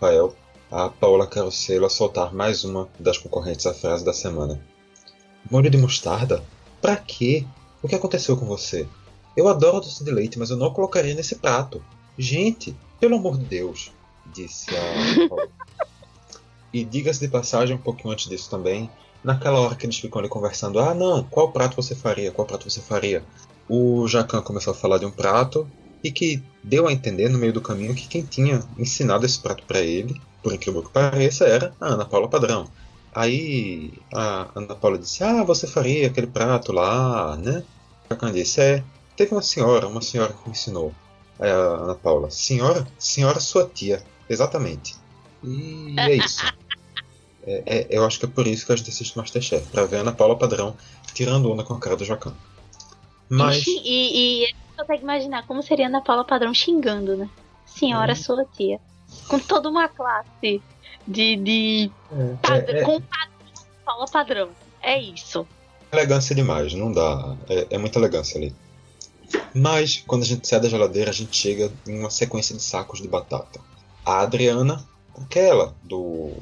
[0.00, 0.34] Rafael
[0.70, 4.60] a Paula Carosella soltar mais uma das concorrentes à frase da semana.
[5.50, 6.42] Molho de mostarda?
[6.80, 7.46] Pra quê?
[7.82, 8.86] O que aconteceu com você?
[9.36, 11.82] Eu adoro doce de leite, mas eu não colocaria nesse prato.
[12.18, 13.92] Gente, pelo amor de Deus,
[14.32, 15.48] disse a Paula.
[16.70, 18.90] E diga-se de passagem, um pouquinho antes disso também,
[19.24, 22.30] naquela hora que eles ficam ali conversando, ah não, qual prato você faria?
[22.30, 23.24] Qual prato você faria?
[23.68, 25.68] O Jacan começou a falar de um prato
[26.02, 29.64] e que deu a entender no meio do caminho que quem tinha ensinado esse prato
[29.64, 32.70] para ele por incrível que pareça, era a Ana Paula Padrão.
[33.14, 37.62] Aí a Ana Paula disse: Ah, você faria aquele prato lá, né?
[38.04, 38.84] A Cacã disse: É,
[39.16, 40.94] teve uma senhora, uma senhora que me ensinou.
[41.38, 42.86] Aí a Ana Paula: Senhora?
[42.98, 44.02] Senhora, sua tia.
[44.28, 44.96] Exatamente.
[45.42, 46.44] E é isso.
[47.46, 49.98] é, é, eu acho que é por isso que a gente assiste Masterchef pra ver
[49.98, 50.76] a Ana Paula Padrão
[51.14, 52.34] tirando onda com a cara do Jacan.
[53.28, 53.66] Mas.
[53.66, 57.28] E, e, e consegue imaginar como seria a Ana Paula Padrão xingando, né?
[57.66, 58.16] Senhora, hum.
[58.16, 58.80] sua tia
[59.28, 60.62] com toda uma classe
[61.06, 61.36] de.
[61.36, 64.48] de é, padrão, é, é, com padrão, padrão.
[64.82, 65.46] É isso.
[65.90, 67.36] Elegância demais, não dá.
[67.48, 68.54] É, é muita elegância ali.
[69.54, 73.00] Mas, quando a gente sai da geladeira, a gente chega em uma sequência de sacos
[73.00, 73.60] de batata.
[74.04, 74.84] A Adriana,
[75.20, 76.32] aquela do,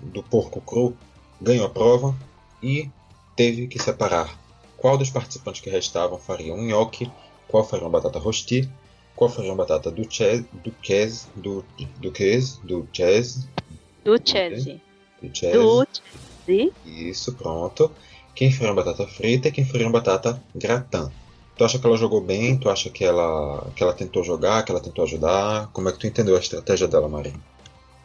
[0.00, 0.96] do porco cru,
[1.40, 2.14] ganhou a prova
[2.62, 2.90] e
[3.34, 4.38] teve que separar
[4.76, 7.10] qual dos participantes que restavam faria um nhoque,
[7.48, 8.68] qual faria uma batata rosti
[9.16, 11.64] qual foi a batata do Chess, do Kes, do
[11.98, 13.48] do Kes, do Chess,
[14.04, 14.66] do Chess,
[15.22, 15.82] do Chess, do
[16.46, 16.82] Chess.
[16.84, 17.90] Isso, pronto.
[18.34, 21.10] Quem foi a batata frita e quem foi a batata gratin.
[21.56, 22.58] Tu acha que ela jogou bem?
[22.58, 25.70] Tu acha que ela, que ela tentou jogar, que ela tentou ajudar?
[25.72, 27.32] Como é que tu entendeu a estratégia dela, Maria?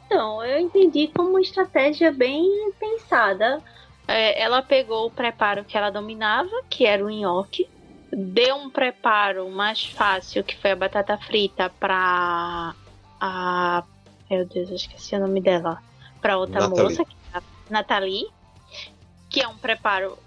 [0.05, 3.61] Então, eu entendi como uma estratégia bem pensada.
[4.07, 7.67] É, ela pegou o preparo que ela dominava, que era o nhoque,
[8.11, 12.75] deu um preparo mais fácil, que foi a batata frita, pra
[13.19, 13.83] a.
[14.29, 15.81] Meu Deus, eu esqueci o nome dela.
[16.21, 16.83] Pra outra Nathalie.
[16.83, 18.27] moça, que é a Nathalie,
[19.29, 20.17] que é um preparo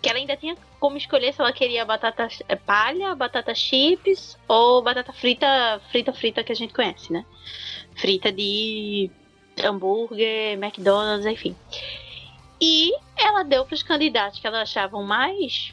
[0.00, 4.80] que ela ainda tinha como escolher se ela queria batata é, palha, batata chips ou
[4.80, 7.24] batata frita, frita, frita que a gente conhece, né?
[7.96, 9.10] Frita de
[9.62, 11.56] hambúrguer, McDonald's, enfim.
[12.60, 15.72] E ela deu para os candidatos que ela achavam mais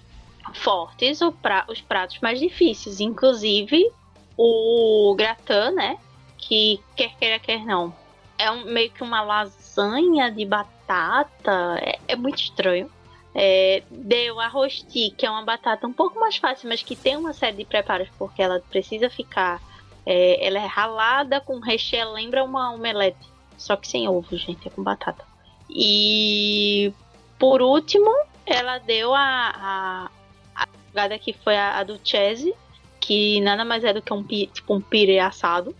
[0.53, 3.91] fortes os pratos mais difíceis, inclusive
[4.37, 5.97] o gratin, né?
[6.37, 7.95] Que quer queira, quer não.
[8.37, 11.79] É um, meio que uma lasanha de batata.
[11.81, 12.91] É, é muito estranho.
[13.33, 17.17] É, deu a rosti, que é uma batata um pouco mais fácil, mas que tem
[17.17, 19.61] uma série de preparos, porque ela precisa ficar.
[20.05, 23.17] É, ela é ralada com recheio, lembra uma omelete.
[23.57, 25.25] Só que sem ovo, gente, é com batata.
[25.69, 26.93] E
[27.37, 28.11] por último,
[28.45, 29.19] ela deu a,
[29.55, 30.11] a,
[30.55, 32.53] a jogada que foi a, a do Chese,
[32.99, 35.75] que nada mais é do que um, tipo, um pire assado.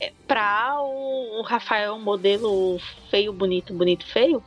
[0.00, 2.78] É, pra o, o Rafael, modelo
[3.10, 4.42] feio, bonito, bonito, feio.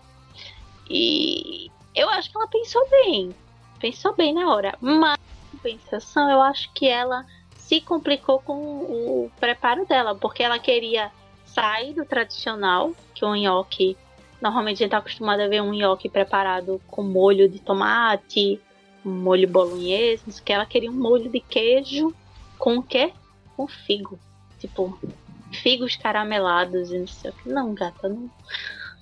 [0.89, 3.34] E eu acho que ela pensou bem.
[3.80, 4.75] Pensou bem na hora.
[4.82, 7.25] Mas, em compensação, eu acho que ela
[7.56, 11.12] se complicou com o preparo dela, porque ela queria
[11.45, 13.97] sair do tradicional, que o nhoque.
[14.41, 18.60] Normalmente a gente tá acostumado a ver um nhoque preparado com molho de tomate,
[19.04, 22.13] molho bolonhesa, que ela queria um molho de queijo
[22.58, 23.12] com o quê?
[23.56, 24.17] Com figo.
[24.60, 24.97] Tipo,
[25.52, 27.49] figos caramelados e não sei o que.
[27.49, 28.30] Não, gata, não.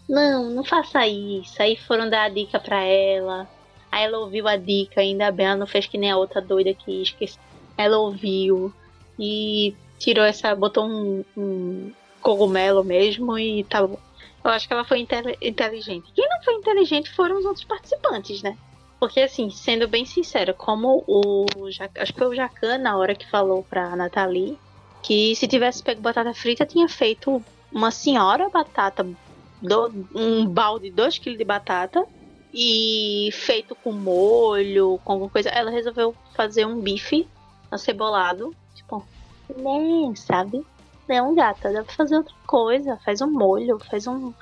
[0.07, 1.61] Não, não faça isso.
[1.61, 3.47] Aí foram dar a dica pra ela.
[3.91, 6.73] Aí ela ouviu a dica, ainda bem, ela não fez que nem a outra doida
[6.73, 7.41] que esqueceu.
[7.77, 8.73] Ela ouviu
[9.19, 10.55] e tirou essa.
[10.55, 13.99] botou um, um cogumelo mesmo e tá bom.
[14.47, 15.05] Eu acho que ela foi
[15.41, 16.09] inteligente.
[16.15, 18.57] Quem não foi inteligente foram os outros participantes, né?
[18.97, 21.45] Porque, assim, sendo bem sincera, como o.
[21.99, 24.57] Acho que foi o Jacan na hora que falou pra Nathalie
[25.03, 29.05] que se tivesse pego batata frita, tinha feito uma senhora batata,
[29.61, 32.05] do, um balde de 2 kg de batata
[32.53, 35.49] e feito com molho, com alguma coisa.
[35.49, 37.27] Ela resolveu fazer um bife
[37.69, 39.05] acebolado, tipo,
[39.57, 40.65] nem, sabe?
[41.07, 42.99] Não, gata, dá pra fazer outra coisa.
[43.03, 44.33] Faz um molho, faz um.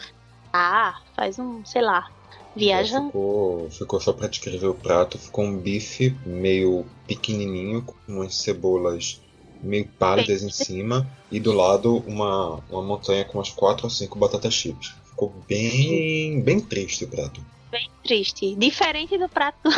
[0.52, 2.10] Ah, faz um, sei lá,
[2.56, 3.02] Viaja.
[3.02, 9.22] Ficou, ficou só pra descrever o prato, ficou um bife meio pequenininho, com umas cebolas
[9.62, 14.18] meio pálidas em cima, e do lado uma, uma montanha com umas 4 ou 5
[14.18, 14.94] batatas chips.
[15.10, 17.44] Ficou bem, bem triste o prato.
[17.72, 18.56] Bem triste.
[18.56, 19.70] Diferente do prato.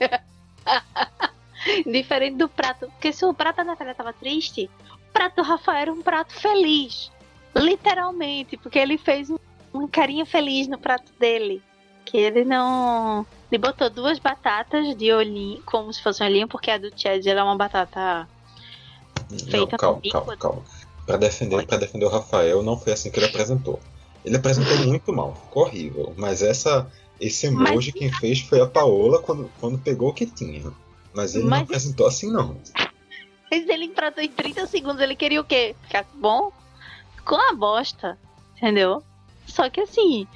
[1.84, 2.86] Diferente do prato.
[2.86, 4.70] Porque se o prato da Natália tava triste,
[5.12, 7.10] prato do Rafael era um prato feliz.
[7.54, 9.38] Literalmente, porque ele fez um,
[9.74, 11.62] um carinha feliz no prato dele
[12.10, 13.24] que ele não.
[13.50, 17.24] Ele botou duas batatas de olhinho, como se fosse um olhinho, porque a do Chad
[17.26, 18.28] é uma batata
[19.48, 20.62] feita não, calma, calma, calma.
[21.06, 23.80] Pra defender, pra defender o Rafael, não foi assim que ele apresentou.
[24.24, 26.12] Ele apresentou muito mal, ficou horrível.
[26.16, 27.98] Mas essa, esse emoji mas...
[27.98, 30.70] quem fez foi a Paola quando, quando pegou o que tinha.
[31.12, 31.60] Mas ele mas...
[31.60, 32.56] não apresentou assim, não.
[33.50, 35.74] Mas ele empratou em 30 segundos, ele queria o quê?
[35.82, 36.52] Ficar bom?
[37.24, 38.18] Com a bosta,
[38.56, 39.02] entendeu?
[39.46, 40.26] Só que assim,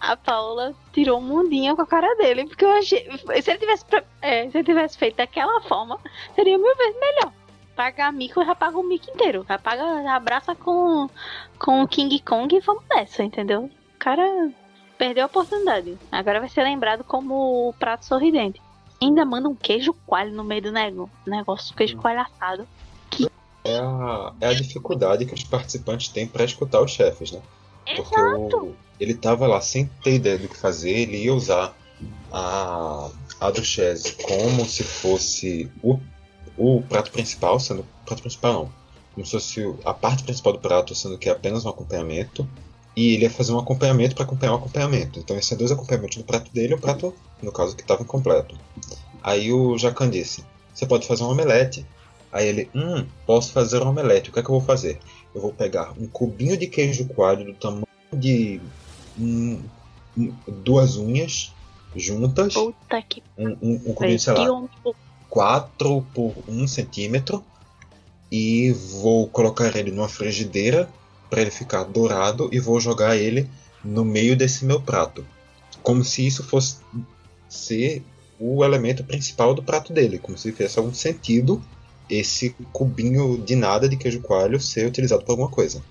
[0.00, 3.08] a Paula tirou um mundinho com a cara dele, porque eu achei.
[3.42, 3.84] Se ele tivesse,
[4.20, 5.98] é, se ele tivesse feito daquela forma,
[6.34, 7.32] seria mil vezes melhor.
[7.74, 9.44] Pagar mico, já paga o mico inteiro.
[9.48, 11.08] Já paga, abraça com,
[11.58, 13.64] com o King Kong e vamos nessa, entendeu?
[13.64, 14.50] O cara
[14.96, 15.96] perdeu a oportunidade.
[16.10, 18.60] Agora vai ser lembrado como o prato sorridente.
[19.00, 20.72] Ainda manda um queijo coalho no meio do
[21.26, 22.66] negócio, queijo coalho assado.
[23.10, 23.28] Que...
[23.64, 27.40] É, a, é a dificuldade que os participantes têm para escutar os chefes, né?
[27.96, 28.20] Porque.
[28.20, 31.76] O, ele tava lá sem ter ideia do que fazer, ele ia usar
[32.32, 35.98] a, a duchesse como se fosse o,
[36.56, 37.86] o prato principal, sendo.
[38.04, 38.72] Prato principal não.
[39.14, 42.48] Como se fosse a parte principal do prato, sendo que é apenas um acompanhamento.
[42.98, 45.20] E ele ia fazer um acompanhamento para acompanhar o um acompanhamento.
[45.20, 48.58] Então, esses dois acompanhamentos no prato dele e o prato, no caso, que estava incompleto.
[49.22, 51.86] Aí o Jacan disse: Você pode fazer um omelete.
[52.32, 54.30] Aí ele: Hum, posso fazer um omelete.
[54.30, 54.98] O que é que eu vou fazer?
[55.32, 58.60] Eu vou pegar um cubinho de queijo coalho do tamanho de
[59.16, 59.62] um,
[60.64, 61.54] duas unhas
[61.94, 62.54] juntas.
[62.54, 64.64] Puta que um, um, um cubinho, sei lá,
[65.30, 67.44] 4 por 1 centímetro.
[68.28, 70.90] E vou colocar ele numa frigideira
[71.28, 73.48] para ele ficar dourado e vou jogar ele
[73.84, 75.24] no meio desse meu prato.
[75.82, 76.76] Como se isso fosse
[77.48, 78.02] ser
[78.38, 81.62] o elemento principal do prato dele, como se fizesse algum sentido
[82.08, 85.82] esse cubinho de nada de queijo coalho ser utilizado para alguma coisa.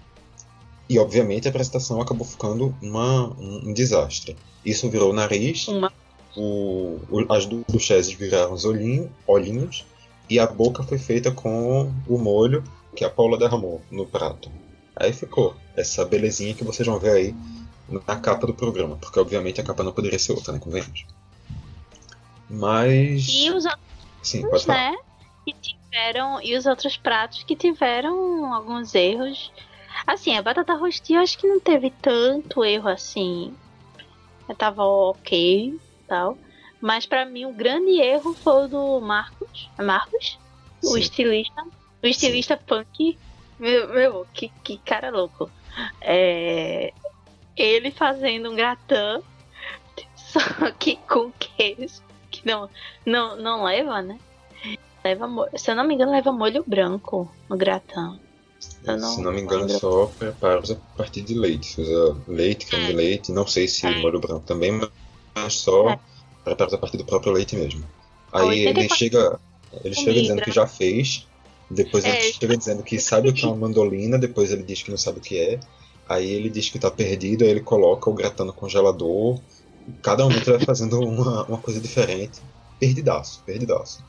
[0.89, 4.35] E obviamente a apresentação acabou ficando uma, um, um desastre.
[4.65, 5.91] Isso virou o nariz, uma.
[6.35, 9.85] o, o, as duchesses viraram os olhinho, olhinhos,
[10.29, 12.63] e a boca foi feita com o molho
[12.95, 14.49] que a Paula derramou no prato.
[14.99, 17.35] Aí ficou essa belezinha que vocês vão ver aí
[17.89, 20.59] na capa do programa, porque obviamente a capa não poderia ser outra, né?
[20.59, 21.05] Convenhamos.
[22.49, 23.27] Mas.
[23.29, 23.81] E os outros,
[24.23, 24.91] Sim, pode falar.
[24.91, 24.97] né?
[25.45, 26.41] Que tiveram.
[26.41, 29.51] E os outros pratos que tiveram alguns erros
[30.05, 33.53] Assim, a batata rosti eu acho que não teve tanto erro assim.
[34.47, 36.37] Eu tava ok tal.
[36.79, 39.69] Mas para mim o grande erro foi o do Marcos.
[39.77, 40.39] Marcos?
[40.81, 40.93] Sim.
[40.93, 41.63] O estilista.
[42.03, 42.63] O estilista Sim.
[42.65, 43.19] punk.
[43.59, 45.49] Meu, meu que, que cara louco.
[46.01, 46.93] É,
[47.55, 49.21] ele fazendo um gratin,
[50.15, 50.39] só
[50.77, 52.69] que com queijo, que não,
[53.05, 54.19] não, não leva, né?
[55.03, 58.19] Leva, se eu não me engano, leva molho branco no gratin.
[58.83, 61.75] Não se não me engano, é só preparos a partir de leite.
[61.75, 62.87] Você usa leite, creme é.
[62.87, 63.99] de leite, não sei se é.
[63.99, 64.71] molho branco também,
[65.35, 65.99] mas só é.
[66.43, 67.83] preparos a partir do próprio leite mesmo.
[68.31, 69.39] Aí ele chega,
[69.83, 71.27] ele chega dizendo que já fez,
[71.69, 72.31] depois ele é.
[72.31, 75.19] chega dizendo que sabe o que é uma mandolina, depois ele diz que não sabe
[75.19, 75.59] o que é,
[76.07, 79.39] aí ele diz que tá perdido, aí ele coloca o gratão no congelador,
[80.01, 82.41] cada um vai fazendo uma, uma coisa diferente.
[82.79, 84.03] Perdidaço, perdidaço.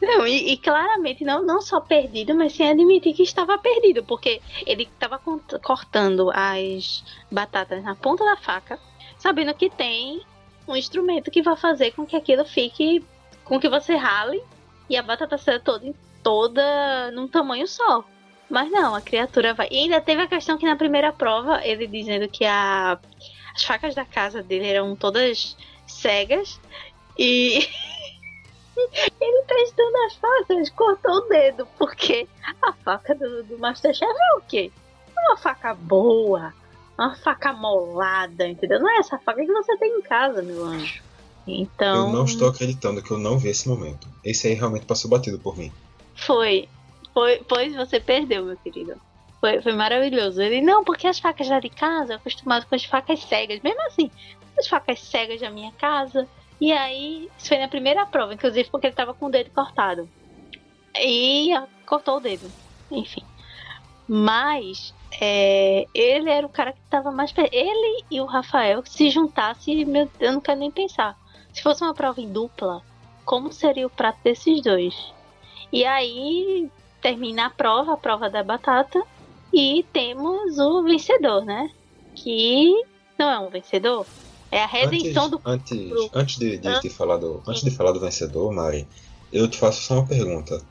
[0.00, 4.40] Não, e, e, claramente não, não só perdido, mas sem admitir que estava perdido, porque
[4.66, 5.18] ele estava
[5.62, 8.78] cortando as batatas na ponta da faca,
[9.18, 10.20] sabendo que tem
[10.68, 13.04] um instrumento que vai fazer com que aquilo fique.
[13.44, 14.42] com que você rale
[14.90, 18.02] e a batata seja toda, toda num tamanho só.
[18.50, 19.68] Mas não, a criatura vai.
[19.70, 22.98] E ainda teve a questão que na primeira prova, ele dizendo que a,
[23.54, 25.56] as facas da casa dele eram todas
[25.86, 26.60] cegas
[27.18, 27.68] e.
[29.20, 32.26] Ele testando as facas, cortou o dedo, porque
[32.60, 34.72] a faca do, do Masterchef é o quê?
[35.16, 36.52] É uma faca boa,
[36.98, 38.80] uma faca molada, entendeu?
[38.80, 41.00] Não é essa faca que você tem em casa, meu anjo.
[41.46, 42.08] Então.
[42.08, 44.08] Eu não estou acreditando que eu não vi esse momento.
[44.24, 45.72] Esse aí realmente passou batido por mim.
[46.14, 46.68] Foi.
[47.12, 49.00] Foi, pois você perdeu, meu querido.
[49.40, 50.40] Foi, foi maravilhoso.
[50.40, 53.60] Ele, não, porque as facas lá de casa, acostumado com as facas cegas.
[53.62, 54.10] Mesmo assim,
[54.58, 56.26] as facas cegas da minha casa
[56.60, 60.08] e aí, isso foi na primeira prova, inclusive porque ele tava com o dedo cortado.
[60.98, 61.50] E
[61.84, 62.50] cortou o dedo.
[62.90, 63.22] Enfim.
[64.06, 67.52] Mas é, ele era o cara que tava mais perto.
[67.52, 71.18] Ele e o Rafael se juntasse, meu, eu não quero nem pensar.
[71.52, 72.82] Se fosse uma prova em dupla,
[73.24, 75.12] como seria o prato desses dois?
[75.74, 76.70] E aí
[77.02, 79.02] termina a prova, a prova da batata,
[79.52, 81.68] e temos o vencedor, né?
[82.14, 82.72] Que
[83.18, 84.06] não é um vencedor,
[84.52, 85.90] é a redenção antes, do.
[85.90, 88.86] Antes, antes de, de, de falar do, antes de falar do vencedor, Mari,
[89.32, 90.62] eu te faço só uma pergunta.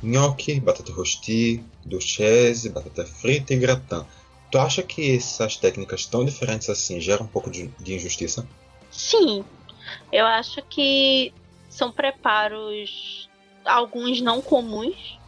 [0.00, 4.06] Nhoque, batata rosti, duchesse, batata frita e gratin.
[4.52, 8.46] Tu acha que essas técnicas tão diferentes assim geram um pouco de, de injustiça?
[8.88, 9.44] Sim.
[10.12, 11.34] Eu acho que
[11.68, 13.28] são preparos,
[13.64, 15.18] alguns não comuns.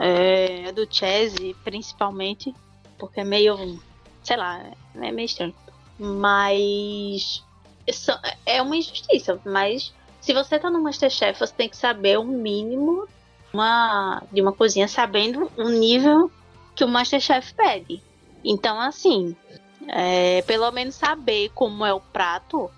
[0.00, 2.52] É, do Chese, principalmente,
[2.98, 3.78] porque é meio,
[4.24, 4.60] sei lá,
[4.96, 5.54] é meio estranho.
[5.96, 7.44] Mas
[8.44, 9.40] é uma injustiça.
[9.44, 13.06] Mas se você tá no Masterchef, você tem que saber o mínimo
[13.52, 16.30] uma, de uma cozinha, sabendo o nível
[16.74, 18.02] que o Masterchef pede.
[18.44, 19.36] Então, assim,
[19.86, 22.70] é, pelo menos saber como é o prato,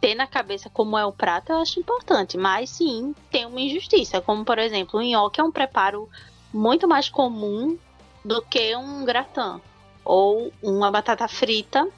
[0.00, 2.36] ter na cabeça como é o prato, eu acho importante.
[2.36, 4.20] Mas sim, tem uma injustiça.
[4.20, 6.08] Como, por exemplo, o nhoque é um preparo
[6.52, 7.78] muito mais comum
[8.24, 9.60] do que um gratin.
[10.04, 11.88] Ou uma batata frita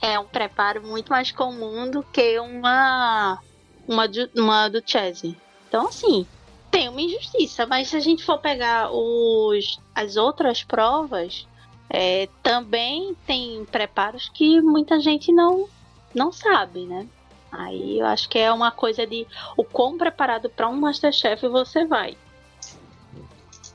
[0.00, 3.40] é um preparo muito mais comum do que uma
[3.86, 5.36] uma, uma do Chese.
[5.68, 6.26] Então, assim,
[6.70, 11.46] tem uma injustiça, mas se a gente for pegar os, as outras provas,
[11.88, 15.68] é, também tem preparos que muita gente não,
[16.16, 17.06] não sabe, né?
[17.52, 19.26] Aí eu acho que é uma coisa de
[19.56, 22.16] o quão preparado para um Masterchef você vai.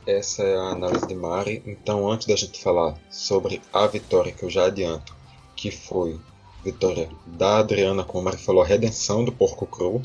[0.05, 1.61] Essa é a análise de Mari.
[1.65, 5.15] Então, antes da gente falar sobre a vitória, que eu já adianto,
[5.55, 6.19] que foi
[6.63, 10.01] vitória da Adriana, como a Mari falou, a redenção do porco cru.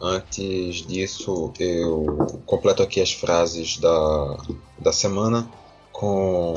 [0.00, 4.36] Antes disso, eu completo aqui as frases da,
[4.78, 5.48] da semana
[5.92, 6.54] com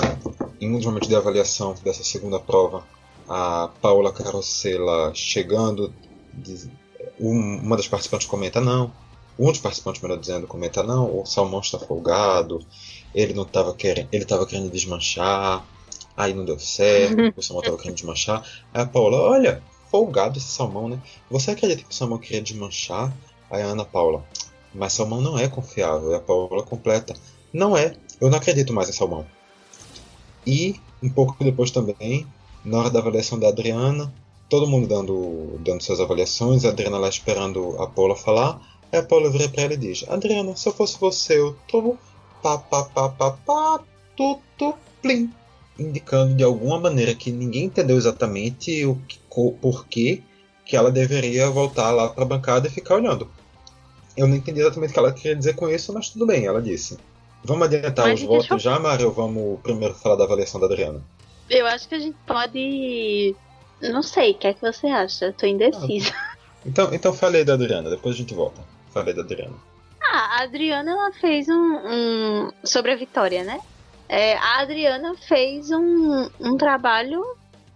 [0.60, 2.84] em um dos momentos de avaliação dessa segunda prova,
[3.27, 5.93] a Paula Carosella chegando,
[7.19, 8.91] uma das participantes comenta não,
[9.38, 12.65] um dos participantes, melhor dizendo, comenta não, o salmão está folgado,
[13.13, 15.65] ele não estava querendo, ele estava querendo desmanchar,
[16.15, 18.43] aí não deu certo, o salmão estava querendo desmanchar.
[18.73, 21.00] Aí a Paula, olha, folgado esse salmão, né?
[21.29, 23.13] Você acredita que o salmão queria desmanchar?
[23.50, 24.23] Aí a Ana Paula,
[24.73, 26.12] mas salmão não é confiável.
[26.12, 27.13] E a Paula completa,
[27.52, 29.25] não é, eu não acredito mais em salmão.
[30.47, 32.25] E um pouco depois também,
[32.65, 34.13] na hora da avaliação da Adriana,
[34.49, 38.59] todo mundo dando, dando suas avaliações, a Adriana lá esperando a Paula falar.
[38.91, 41.97] Aí a Paula vira pra ela e diz: Adriana, se eu fosse você, eu tô
[42.41, 43.79] pá pá pá pá pá,
[44.15, 45.31] tu, tu, plim
[45.77, 49.19] indicando de alguma maneira que ninguém entendeu exatamente o que,
[49.61, 50.21] porquê
[50.65, 53.29] que ela deveria voltar lá para a bancada e ficar olhando.
[54.17, 56.61] Eu não entendi exatamente o que ela queria dizer com isso, mas tudo bem, ela
[56.61, 56.97] disse.
[57.43, 58.59] Vamos adiantar mas os votos eu...
[58.59, 61.03] já, Mário, vamos primeiro falar da avaliação da Adriana?
[61.50, 63.35] Eu acho que a gente pode.
[63.81, 65.25] Não sei, o que é que você acha?
[65.25, 66.13] Eu tô indecisa.
[66.65, 68.60] Então, então falei da Adriana, depois a gente volta.
[68.91, 69.56] Falei da Adriana.
[70.02, 73.60] Ah, a Adriana ela fez um, um sobre a Vitória, né?
[74.10, 77.23] É, a Adriana fez um, um trabalho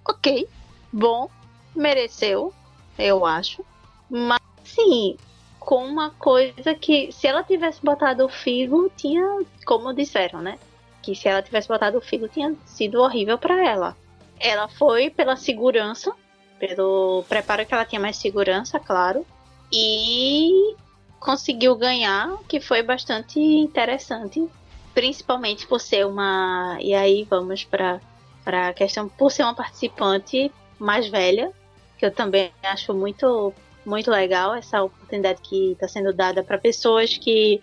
[0.07, 0.47] ok,
[0.91, 1.29] bom,
[1.75, 2.53] mereceu,
[2.97, 3.63] eu acho.
[4.09, 5.17] Mas, sim,
[5.59, 10.57] com uma coisa que, se ela tivesse botado o Figo, tinha, como disseram, né?
[11.01, 13.95] Que se ela tivesse botado o Figo, tinha sido horrível para ela.
[14.39, 16.13] Ela foi pela segurança,
[16.59, 19.25] pelo preparo que ela tinha mais segurança, claro,
[19.71, 20.75] e
[21.19, 24.45] conseguiu ganhar, que foi bastante interessante,
[24.93, 26.77] principalmente por ser uma.
[26.81, 27.99] E aí vamos para
[28.45, 31.51] a questão, por ser uma participante mais velha,
[31.97, 33.53] que eu também acho muito,
[33.85, 37.61] muito legal essa oportunidade que está sendo dada para pessoas que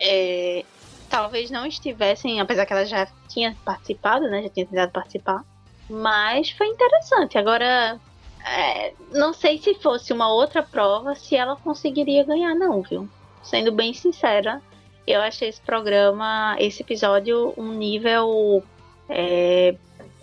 [0.00, 0.64] é,
[1.08, 5.44] talvez não estivessem, apesar que ela já tinha participado, né, já tinha tentado participar,
[5.88, 7.38] mas foi interessante.
[7.38, 8.00] Agora,
[8.44, 13.08] é, não sei se fosse uma outra prova se ela conseguiria ganhar, não, viu?
[13.42, 14.60] Sendo bem sincera,
[15.06, 18.62] eu achei esse programa, esse episódio, um nível
[19.08, 19.76] é,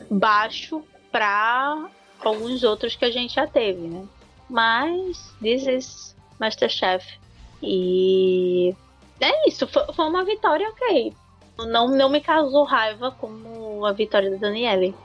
[0.10, 4.06] baixo para alguns outros que a gente já teve, né?
[4.50, 7.06] Mas this is Masterchef.
[7.62, 8.76] E
[9.20, 11.14] é isso, foi, foi uma vitória ok.
[11.58, 14.96] Não, não me causou raiva como a vitória da Daniele.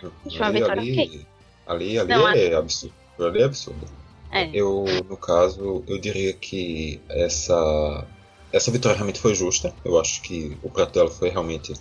[0.00, 1.26] Foi uma vitória ali, ok.
[1.66, 2.58] Ali, ali não, é a...
[2.58, 2.94] absurdo.
[3.20, 3.86] Ali é absurdo.
[4.30, 4.50] É.
[4.52, 8.06] Eu, no caso, eu diria que essa
[8.52, 9.74] essa vitória realmente foi justa.
[9.84, 11.74] Eu acho que o prato dela foi realmente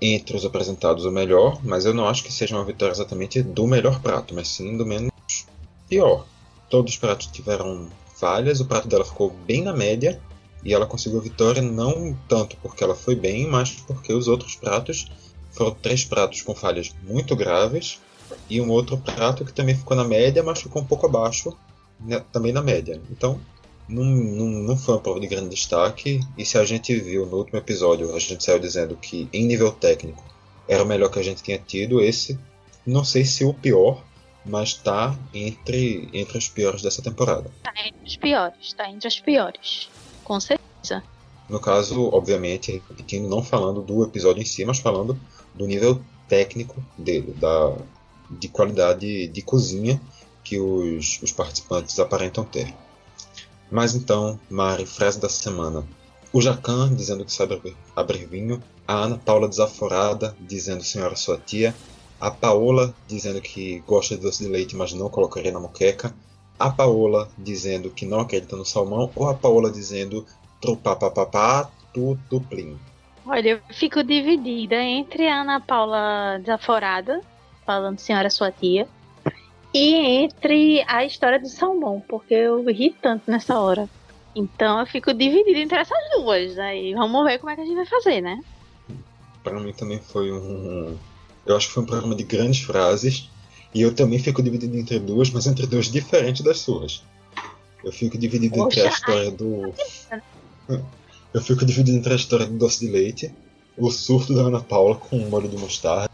[0.00, 3.66] entre os apresentados o melhor, mas eu não acho que seja uma vitória exatamente do
[3.66, 5.12] melhor prato, mas sim do menos
[5.88, 6.26] pior.
[6.68, 10.20] Todos os pratos tiveram falhas, o prato dela ficou bem na média
[10.64, 14.56] e ela conseguiu a vitória não tanto porque ela foi bem, mas porque os outros
[14.56, 15.10] pratos
[15.52, 18.00] foram três pratos com falhas muito graves
[18.48, 21.56] e um outro prato que também ficou na média, mas ficou um pouco abaixo,
[22.00, 23.00] né, também na média.
[23.10, 23.40] Então,
[23.88, 26.20] não, não, não foi uma prova de grande destaque.
[26.36, 29.70] E se a gente viu no último episódio, a gente saiu dizendo que em nível
[29.70, 30.24] técnico
[30.66, 32.38] era o melhor que a gente tinha tido, esse
[32.86, 34.02] não sei se o pior,
[34.44, 37.50] mas está entre, entre os piores dessa temporada.
[37.56, 39.88] Está entre os piores, está entre os piores,
[40.24, 41.02] com certeza.
[41.48, 45.18] No caso, obviamente, repetindo, não falando do episódio em si, mas falando
[45.54, 47.76] do nível técnico dele, da,
[48.30, 50.00] de qualidade de cozinha
[50.42, 52.74] que os, os participantes aparentam ter.
[53.70, 55.86] Mas então, Mari, frase da semana.
[56.32, 58.62] O Jacan dizendo que sabe abrir vinho.
[58.86, 61.74] A Ana Paula desaforada dizendo senhora sua tia.
[62.20, 66.14] A Paola dizendo que gosta de doce de leite, mas não colocaria na moqueca.
[66.58, 69.10] A Paola dizendo que não acredita no salmão.
[69.14, 70.24] Ou a Paola dizendo
[70.60, 72.78] trupapapapá, tutuplim.
[73.26, 77.20] Olha, eu fico dividida entre a Ana Paula desaforada,
[77.64, 78.86] falando senhora sua tia,
[79.72, 83.88] e entre a história do salmão, porque eu ri tanto nessa hora.
[84.36, 86.58] Então eu fico dividida entre essas duas.
[86.58, 88.40] Aí vamos ver como é que a gente vai fazer, né?
[89.42, 90.96] Para mim também foi um.
[91.46, 93.30] Eu acho que foi um programa de grandes frases.
[93.74, 97.02] E eu também fico dividido entre duas, mas entre duas diferentes das suas.
[97.82, 99.74] Eu fico dividido Poxa, entre a história do.
[101.34, 103.34] Eu fico dividido entre a história do doce de leite,
[103.76, 106.08] o surto da Ana Paula com o molho de mostarda.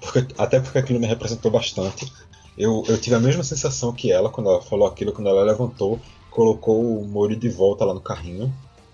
[0.00, 2.10] Porque, até porque aquilo me representou bastante.
[2.56, 6.00] Eu, eu tive a mesma sensação que ela quando ela falou aquilo, quando ela levantou,
[6.30, 8.52] colocou o molho de volta lá no carrinho.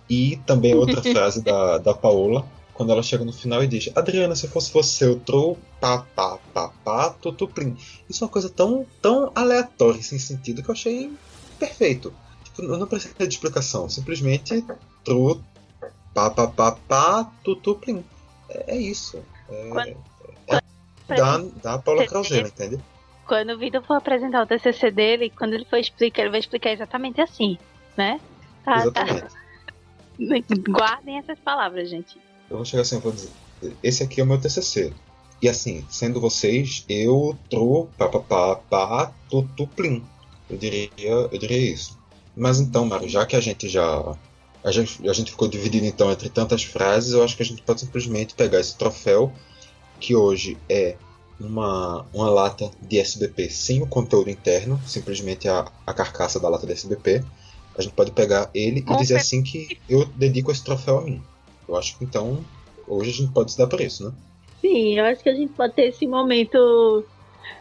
[0.08, 2.44] E também outra frase da, da Paola,
[2.80, 6.38] quando ela chega no final e diz: Adriana, se fosse você, eu trou pá pá
[6.54, 7.76] pá pá tutuplim.
[8.08, 11.12] Isso é uma coisa tão, tão aleatória, sem sentido, que eu achei
[11.58, 12.10] perfeito.
[12.42, 14.64] Tipo, eu não preciso de explicação, simplesmente
[15.04, 15.42] trou
[16.14, 18.02] pá pá pá pá tutuplim.
[18.48, 19.22] É, é isso.
[19.50, 19.96] É, quando,
[20.48, 22.80] é, da, da Paula Krausena, entende?
[23.26, 26.72] quando o Vitor for apresentar o TCC dele, quando ele for explicar, ele vai explicar
[26.72, 27.58] exatamente assim,
[27.94, 28.18] né?
[28.64, 29.02] Tá, tá.
[29.02, 29.20] exatamente.
[29.20, 29.40] Tá.
[30.72, 32.29] Guardem essas palavras, gente.
[32.50, 33.30] Eu vou chegar assim, eu vou dizer,
[33.82, 34.92] esse aqui é o meu TCC.
[35.40, 40.04] E assim, sendo vocês, eu tro papapá tutuplim.
[40.50, 41.98] Eu diria, eu diria isso.
[42.36, 44.16] Mas então, Mário, já que a gente já
[44.62, 47.62] a gente, a gente ficou dividido então entre tantas frases, eu acho que a gente
[47.62, 49.32] pode simplesmente pegar esse troféu
[49.98, 50.96] que hoje é
[51.38, 56.66] uma, uma lata de SBP sem o conteúdo interno, simplesmente a, a carcaça da lata
[56.66, 57.24] de SBP,
[57.76, 61.22] a gente pode pegar ele e dizer assim que eu dedico esse troféu a mim.
[61.70, 62.44] Eu acho que então
[62.84, 64.12] hoje a gente pode se dar por isso, né?
[64.60, 67.04] Sim, eu acho que a gente pode ter esse momento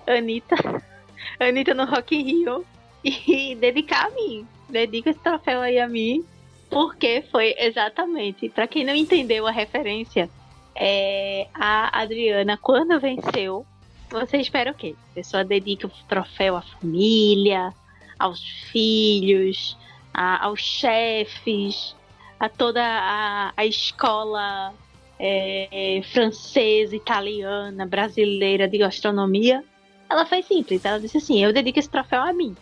[0.08, 0.56] Anitta,
[1.40, 2.66] Anitta no Rock in Rio
[3.04, 4.48] e dedicar a mim.
[4.68, 6.26] Dedico esse troféu aí a mim,
[6.72, 10.28] porque foi exatamente, para quem não entendeu a referência,
[10.76, 13.64] é, a Adriana, quando venceu,
[14.10, 14.96] você espera o quê?
[15.12, 17.72] A pessoa dedica o troféu à família,
[18.18, 18.42] aos
[18.72, 19.78] filhos,
[20.12, 21.96] a, aos chefes,
[22.40, 24.74] a toda a, a escola
[25.20, 29.64] é, francesa, italiana, brasileira de gastronomia.
[30.10, 32.56] Ela foi simples, ela disse assim: eu dedico esse troféu a mim.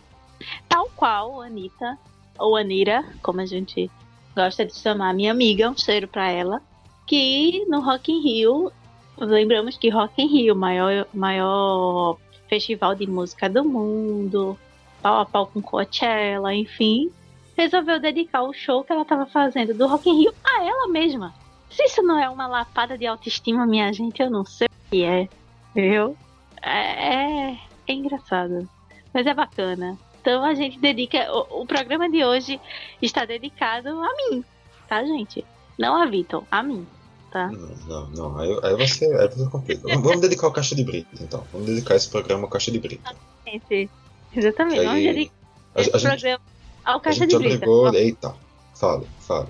[0.68, 1.98] Tal qual Anitta,
[2.38, 3.90] ou Anira, como a gente
[4.34, 6.62] gosta de chamar, minha amiga, um cheiro para ela,
[7.06, 8.72] que no Rock in Rio,
[9.16, 12.18] lembramos que Rock in Rio, maior, maior
[12.48, 14.56] festival de música do mundo,
[15.02, 17.10] pau a pau com Coachella, enfim,
[17.58, 21.34] resolveu dedicar o show que ela estava fazendo do Rock in Rio a ela mesma.
[21.68, 25.02] Se isso não é uma lapada de autoestima, minha gente, eu não sei o que
[25.02, 25.28] é,
[25.74, 26.16] viu?
[26.62, 28.68] É, é, é engraçado,
[29.12, 29.98] mas é bacana.
[30.20, 31.30] Então a gente dedica.
[31.32, 32.60] O, o, programa de hoje
[33.02, 34.44] está dedicado a mim,
[34.88, 35.44] tá, gente?
[35.76, 36.86] Não a Vitor, a mim.
[37.30, 37.48] Tá?
[37.48, 38.38] Não, não, não.
[38.38, 39.82] Aí, aí você, aí você complica.
[39.98, 41.44] Vamos dedicar ao Caixa de Brita, então.
[41.52, 43.14] Vamos dedicar esse programa ao Caixa de Brita.
[43.44, 43.90] Exatamente.
[44.34, 44.84] Exatamente.
[44.84, 45.34] Vamos dedicar
[45.74, 46.57] a, esse a programa gente,
[46.88, 47.56] ao Caixa de Brita.
[47.56, 47.94] Obrigou...
[47.94, 48.34] Eita,
[48.74, 49.48] fale, fale.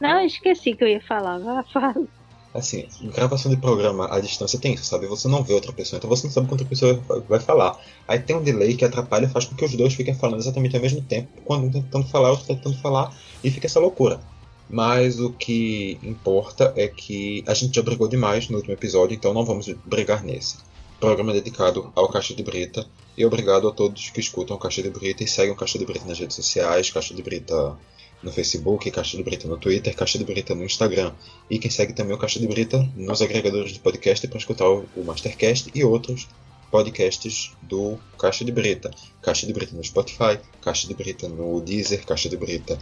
[0.00, 1.38] Não, eu esqueci que eu ia falar.
[1.38, 2.06] Vai, fala.
[2.52, 5.06] Assim, gravação de programa à distância tem isso, sabe?
[5.06, 7.78] Você não vê outra pessoa, então você não sabe quanto a pessoa vai falar.
[8.08, 10.82] Aí tem um delay que atrapalha faz com que os dois fiquem falando exatamente ao
[10.82, 13.14] mesmo tempo, quando um tentando falar, outro tentando falar,
[13.44, 14.20] e fica essa loucura.
[14.68, 19.32] Mas o que importa é que a gente já brigou demais no último episódio, então
[19.34, 20.56] não vamos brigar nesse.
[20.98, 22.84] Programa dedicado ao Caixa de Brita.
[23.20, 26.18] E obrigado a todos que escutam Caixa de Brita e seguem Caixa de Brita nas
[26.18, 27.76] redes sociais, Caixa de Brita
[28.22, 31.12] no Facebook, Caixa de Brita no Twitter, Caixa de Brita no Instagram.
[31.50, 35.04] E quem segue também o Caixa de Brita nos agregadores de podcast para escutar o
[35.04, 36.28] Mastercast e outros
[36.70, 38.90] podcasts do Caixa de Brita.
[39.20, 42.78] Caixa de Brita no Spotify, Caixa de Brita no Deezer, Caixa de Brita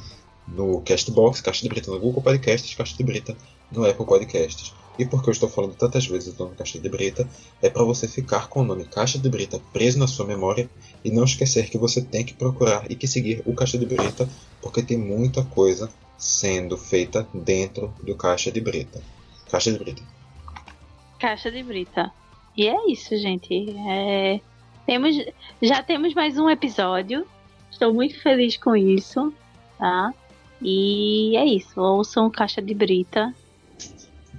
[0.46, 3.36] no Castbox, Caixa de Brita no Google Podcasts, Caixa de Brita
[3.72, 4.72] no Apple Podcasts.
[4.98, 7.28] E porque eu estou falando tantas vezes do nome Caixa de Brita,
[7.62, 10.68] é para você ficar com o nome Caixa de Brita preso na sua memória
[11.04, 14.28] e não esquecer que você tem que procurar e que seguir o Caixa de Brita,
[14.60, 15.88] porque tem muita coisa
[16.18, 19.00] sendo feita dentro do Caixa de Brita.
[19.48, 20.02] Caixa de Brita.
[21.20, 22.12] Caixa de Brita.
[22.56, 23.70] E é isso, gente.
[23.88, 24.40] É...
[24.84, 25.16] Temos,
[25.62, 27.24] já temos mais um episódio.
[27.70, 29.32] Estou muito feliz com isso,
[29.78, 30.12] tá?
[30.60, 31.80] E é isso.
[31.80, 33.32] Ouçam Caixa de Brita.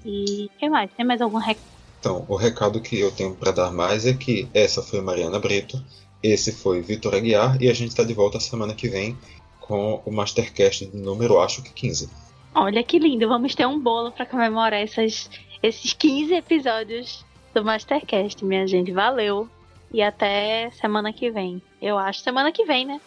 [0.06, 0.92] E que mais?
[0.94, 1.66] Tem mais algum recado?
[2.00, 5.84] Então, o recado que eu tenho para dar mais é que essa foi Mariana Brito,
[6.24, 9.18] esse foi Vitor Aguiar e a gente está de volta semana que vem
[9.60, 12.10] com o Mastercast número, acho que 15.
[12.56, 15.30] Olha que lindo, vamos ter um bolo para comemorar essas,
[15.62, 18.92] esses 15 episódios do Mastercast, minha gente.
[18.92, 19.48] Valeu!
[19.92, 21.62] E até semana que vem.
[21.82, 23.02] Eu acho semana que vem, né?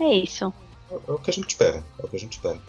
[0.00, 0.52] É isso.
[0.90, 1.84] É, é o que a gente espera.
[1.98, 2.60] É o que a gente espera.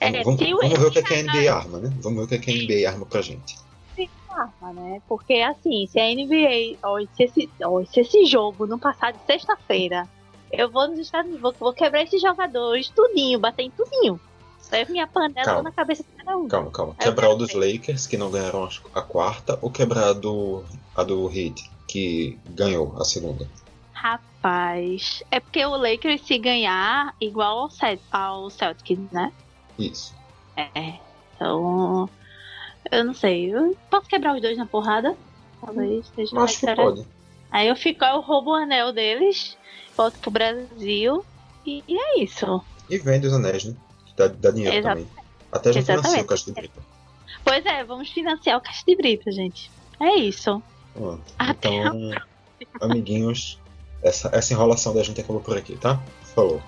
[0.00, 1.92] É, vamos, vamos, vamos ver o que, é que a NBA arma, né?
[2.00, 3.56] Vamos ver o que, é que a NBA arma pra gente.
[4.30, 5.02] Arma, né?
[5.06, 9.18] Porque assim, se a NBA, ou se esse, ou se esse jogo não passar de
[9.26, 10.08] sexta-feira,
[10.50, 14.18] eu vou nos Estados Unidos, vou, quebrar esses jogadores tudinho, bater em tudinho.
[14.70, 15.62] Levo minha panela calma.
[15.64, 16.48] na cabeça de cada um.
[16.48, 16.94] Calma, calma.
[16.94, 20.64] Quebrar o dos Lakers, que não ganharam a quarta, ou quebrar a do,
[20.96, 23.46] a do Heat, que ganhou a segunda?
[23.92, 29.30] Rapaz, é porque o Lakers se ganhar igual ao, Celt ao Celtics, né?
[29.86, 30.14] Isso.
[30.56, 30.94] É.
[31.34, 32.08] Então.
[32.90, 33.54] Eu não sei.
[33.54, 35.16] Eu posso quebrar os dois na porrada?
[35.60, 37.06] Talvez seja Acho que pode.
[37.50, 39.56] Aí eu fico, eu roubo o anel deles,
[39.96, 41.24] volto pro Brasil
[41.66, 42.62] e, e é isso.
[42.88, 43.76] E vende os anéis, né?
[44.06, 45.08] Que dá, dá dinheiro Exatamente.
[45.08, 45.24] também.
[45.52, 46.80] Até a gente financia o Caixa de Brita.
[47.44, 49.70] Pois é, vamos financiar o Caixa de Brita, gente.
[50.00, 50.62] É isso.
[51.40, 52.10] então,
[52.80, 53.60] amiguinhos,
[54.02, 56.02] essa, essa enrolação da gente acabou por aqui, tá?
[56.34, 56.62] Falou.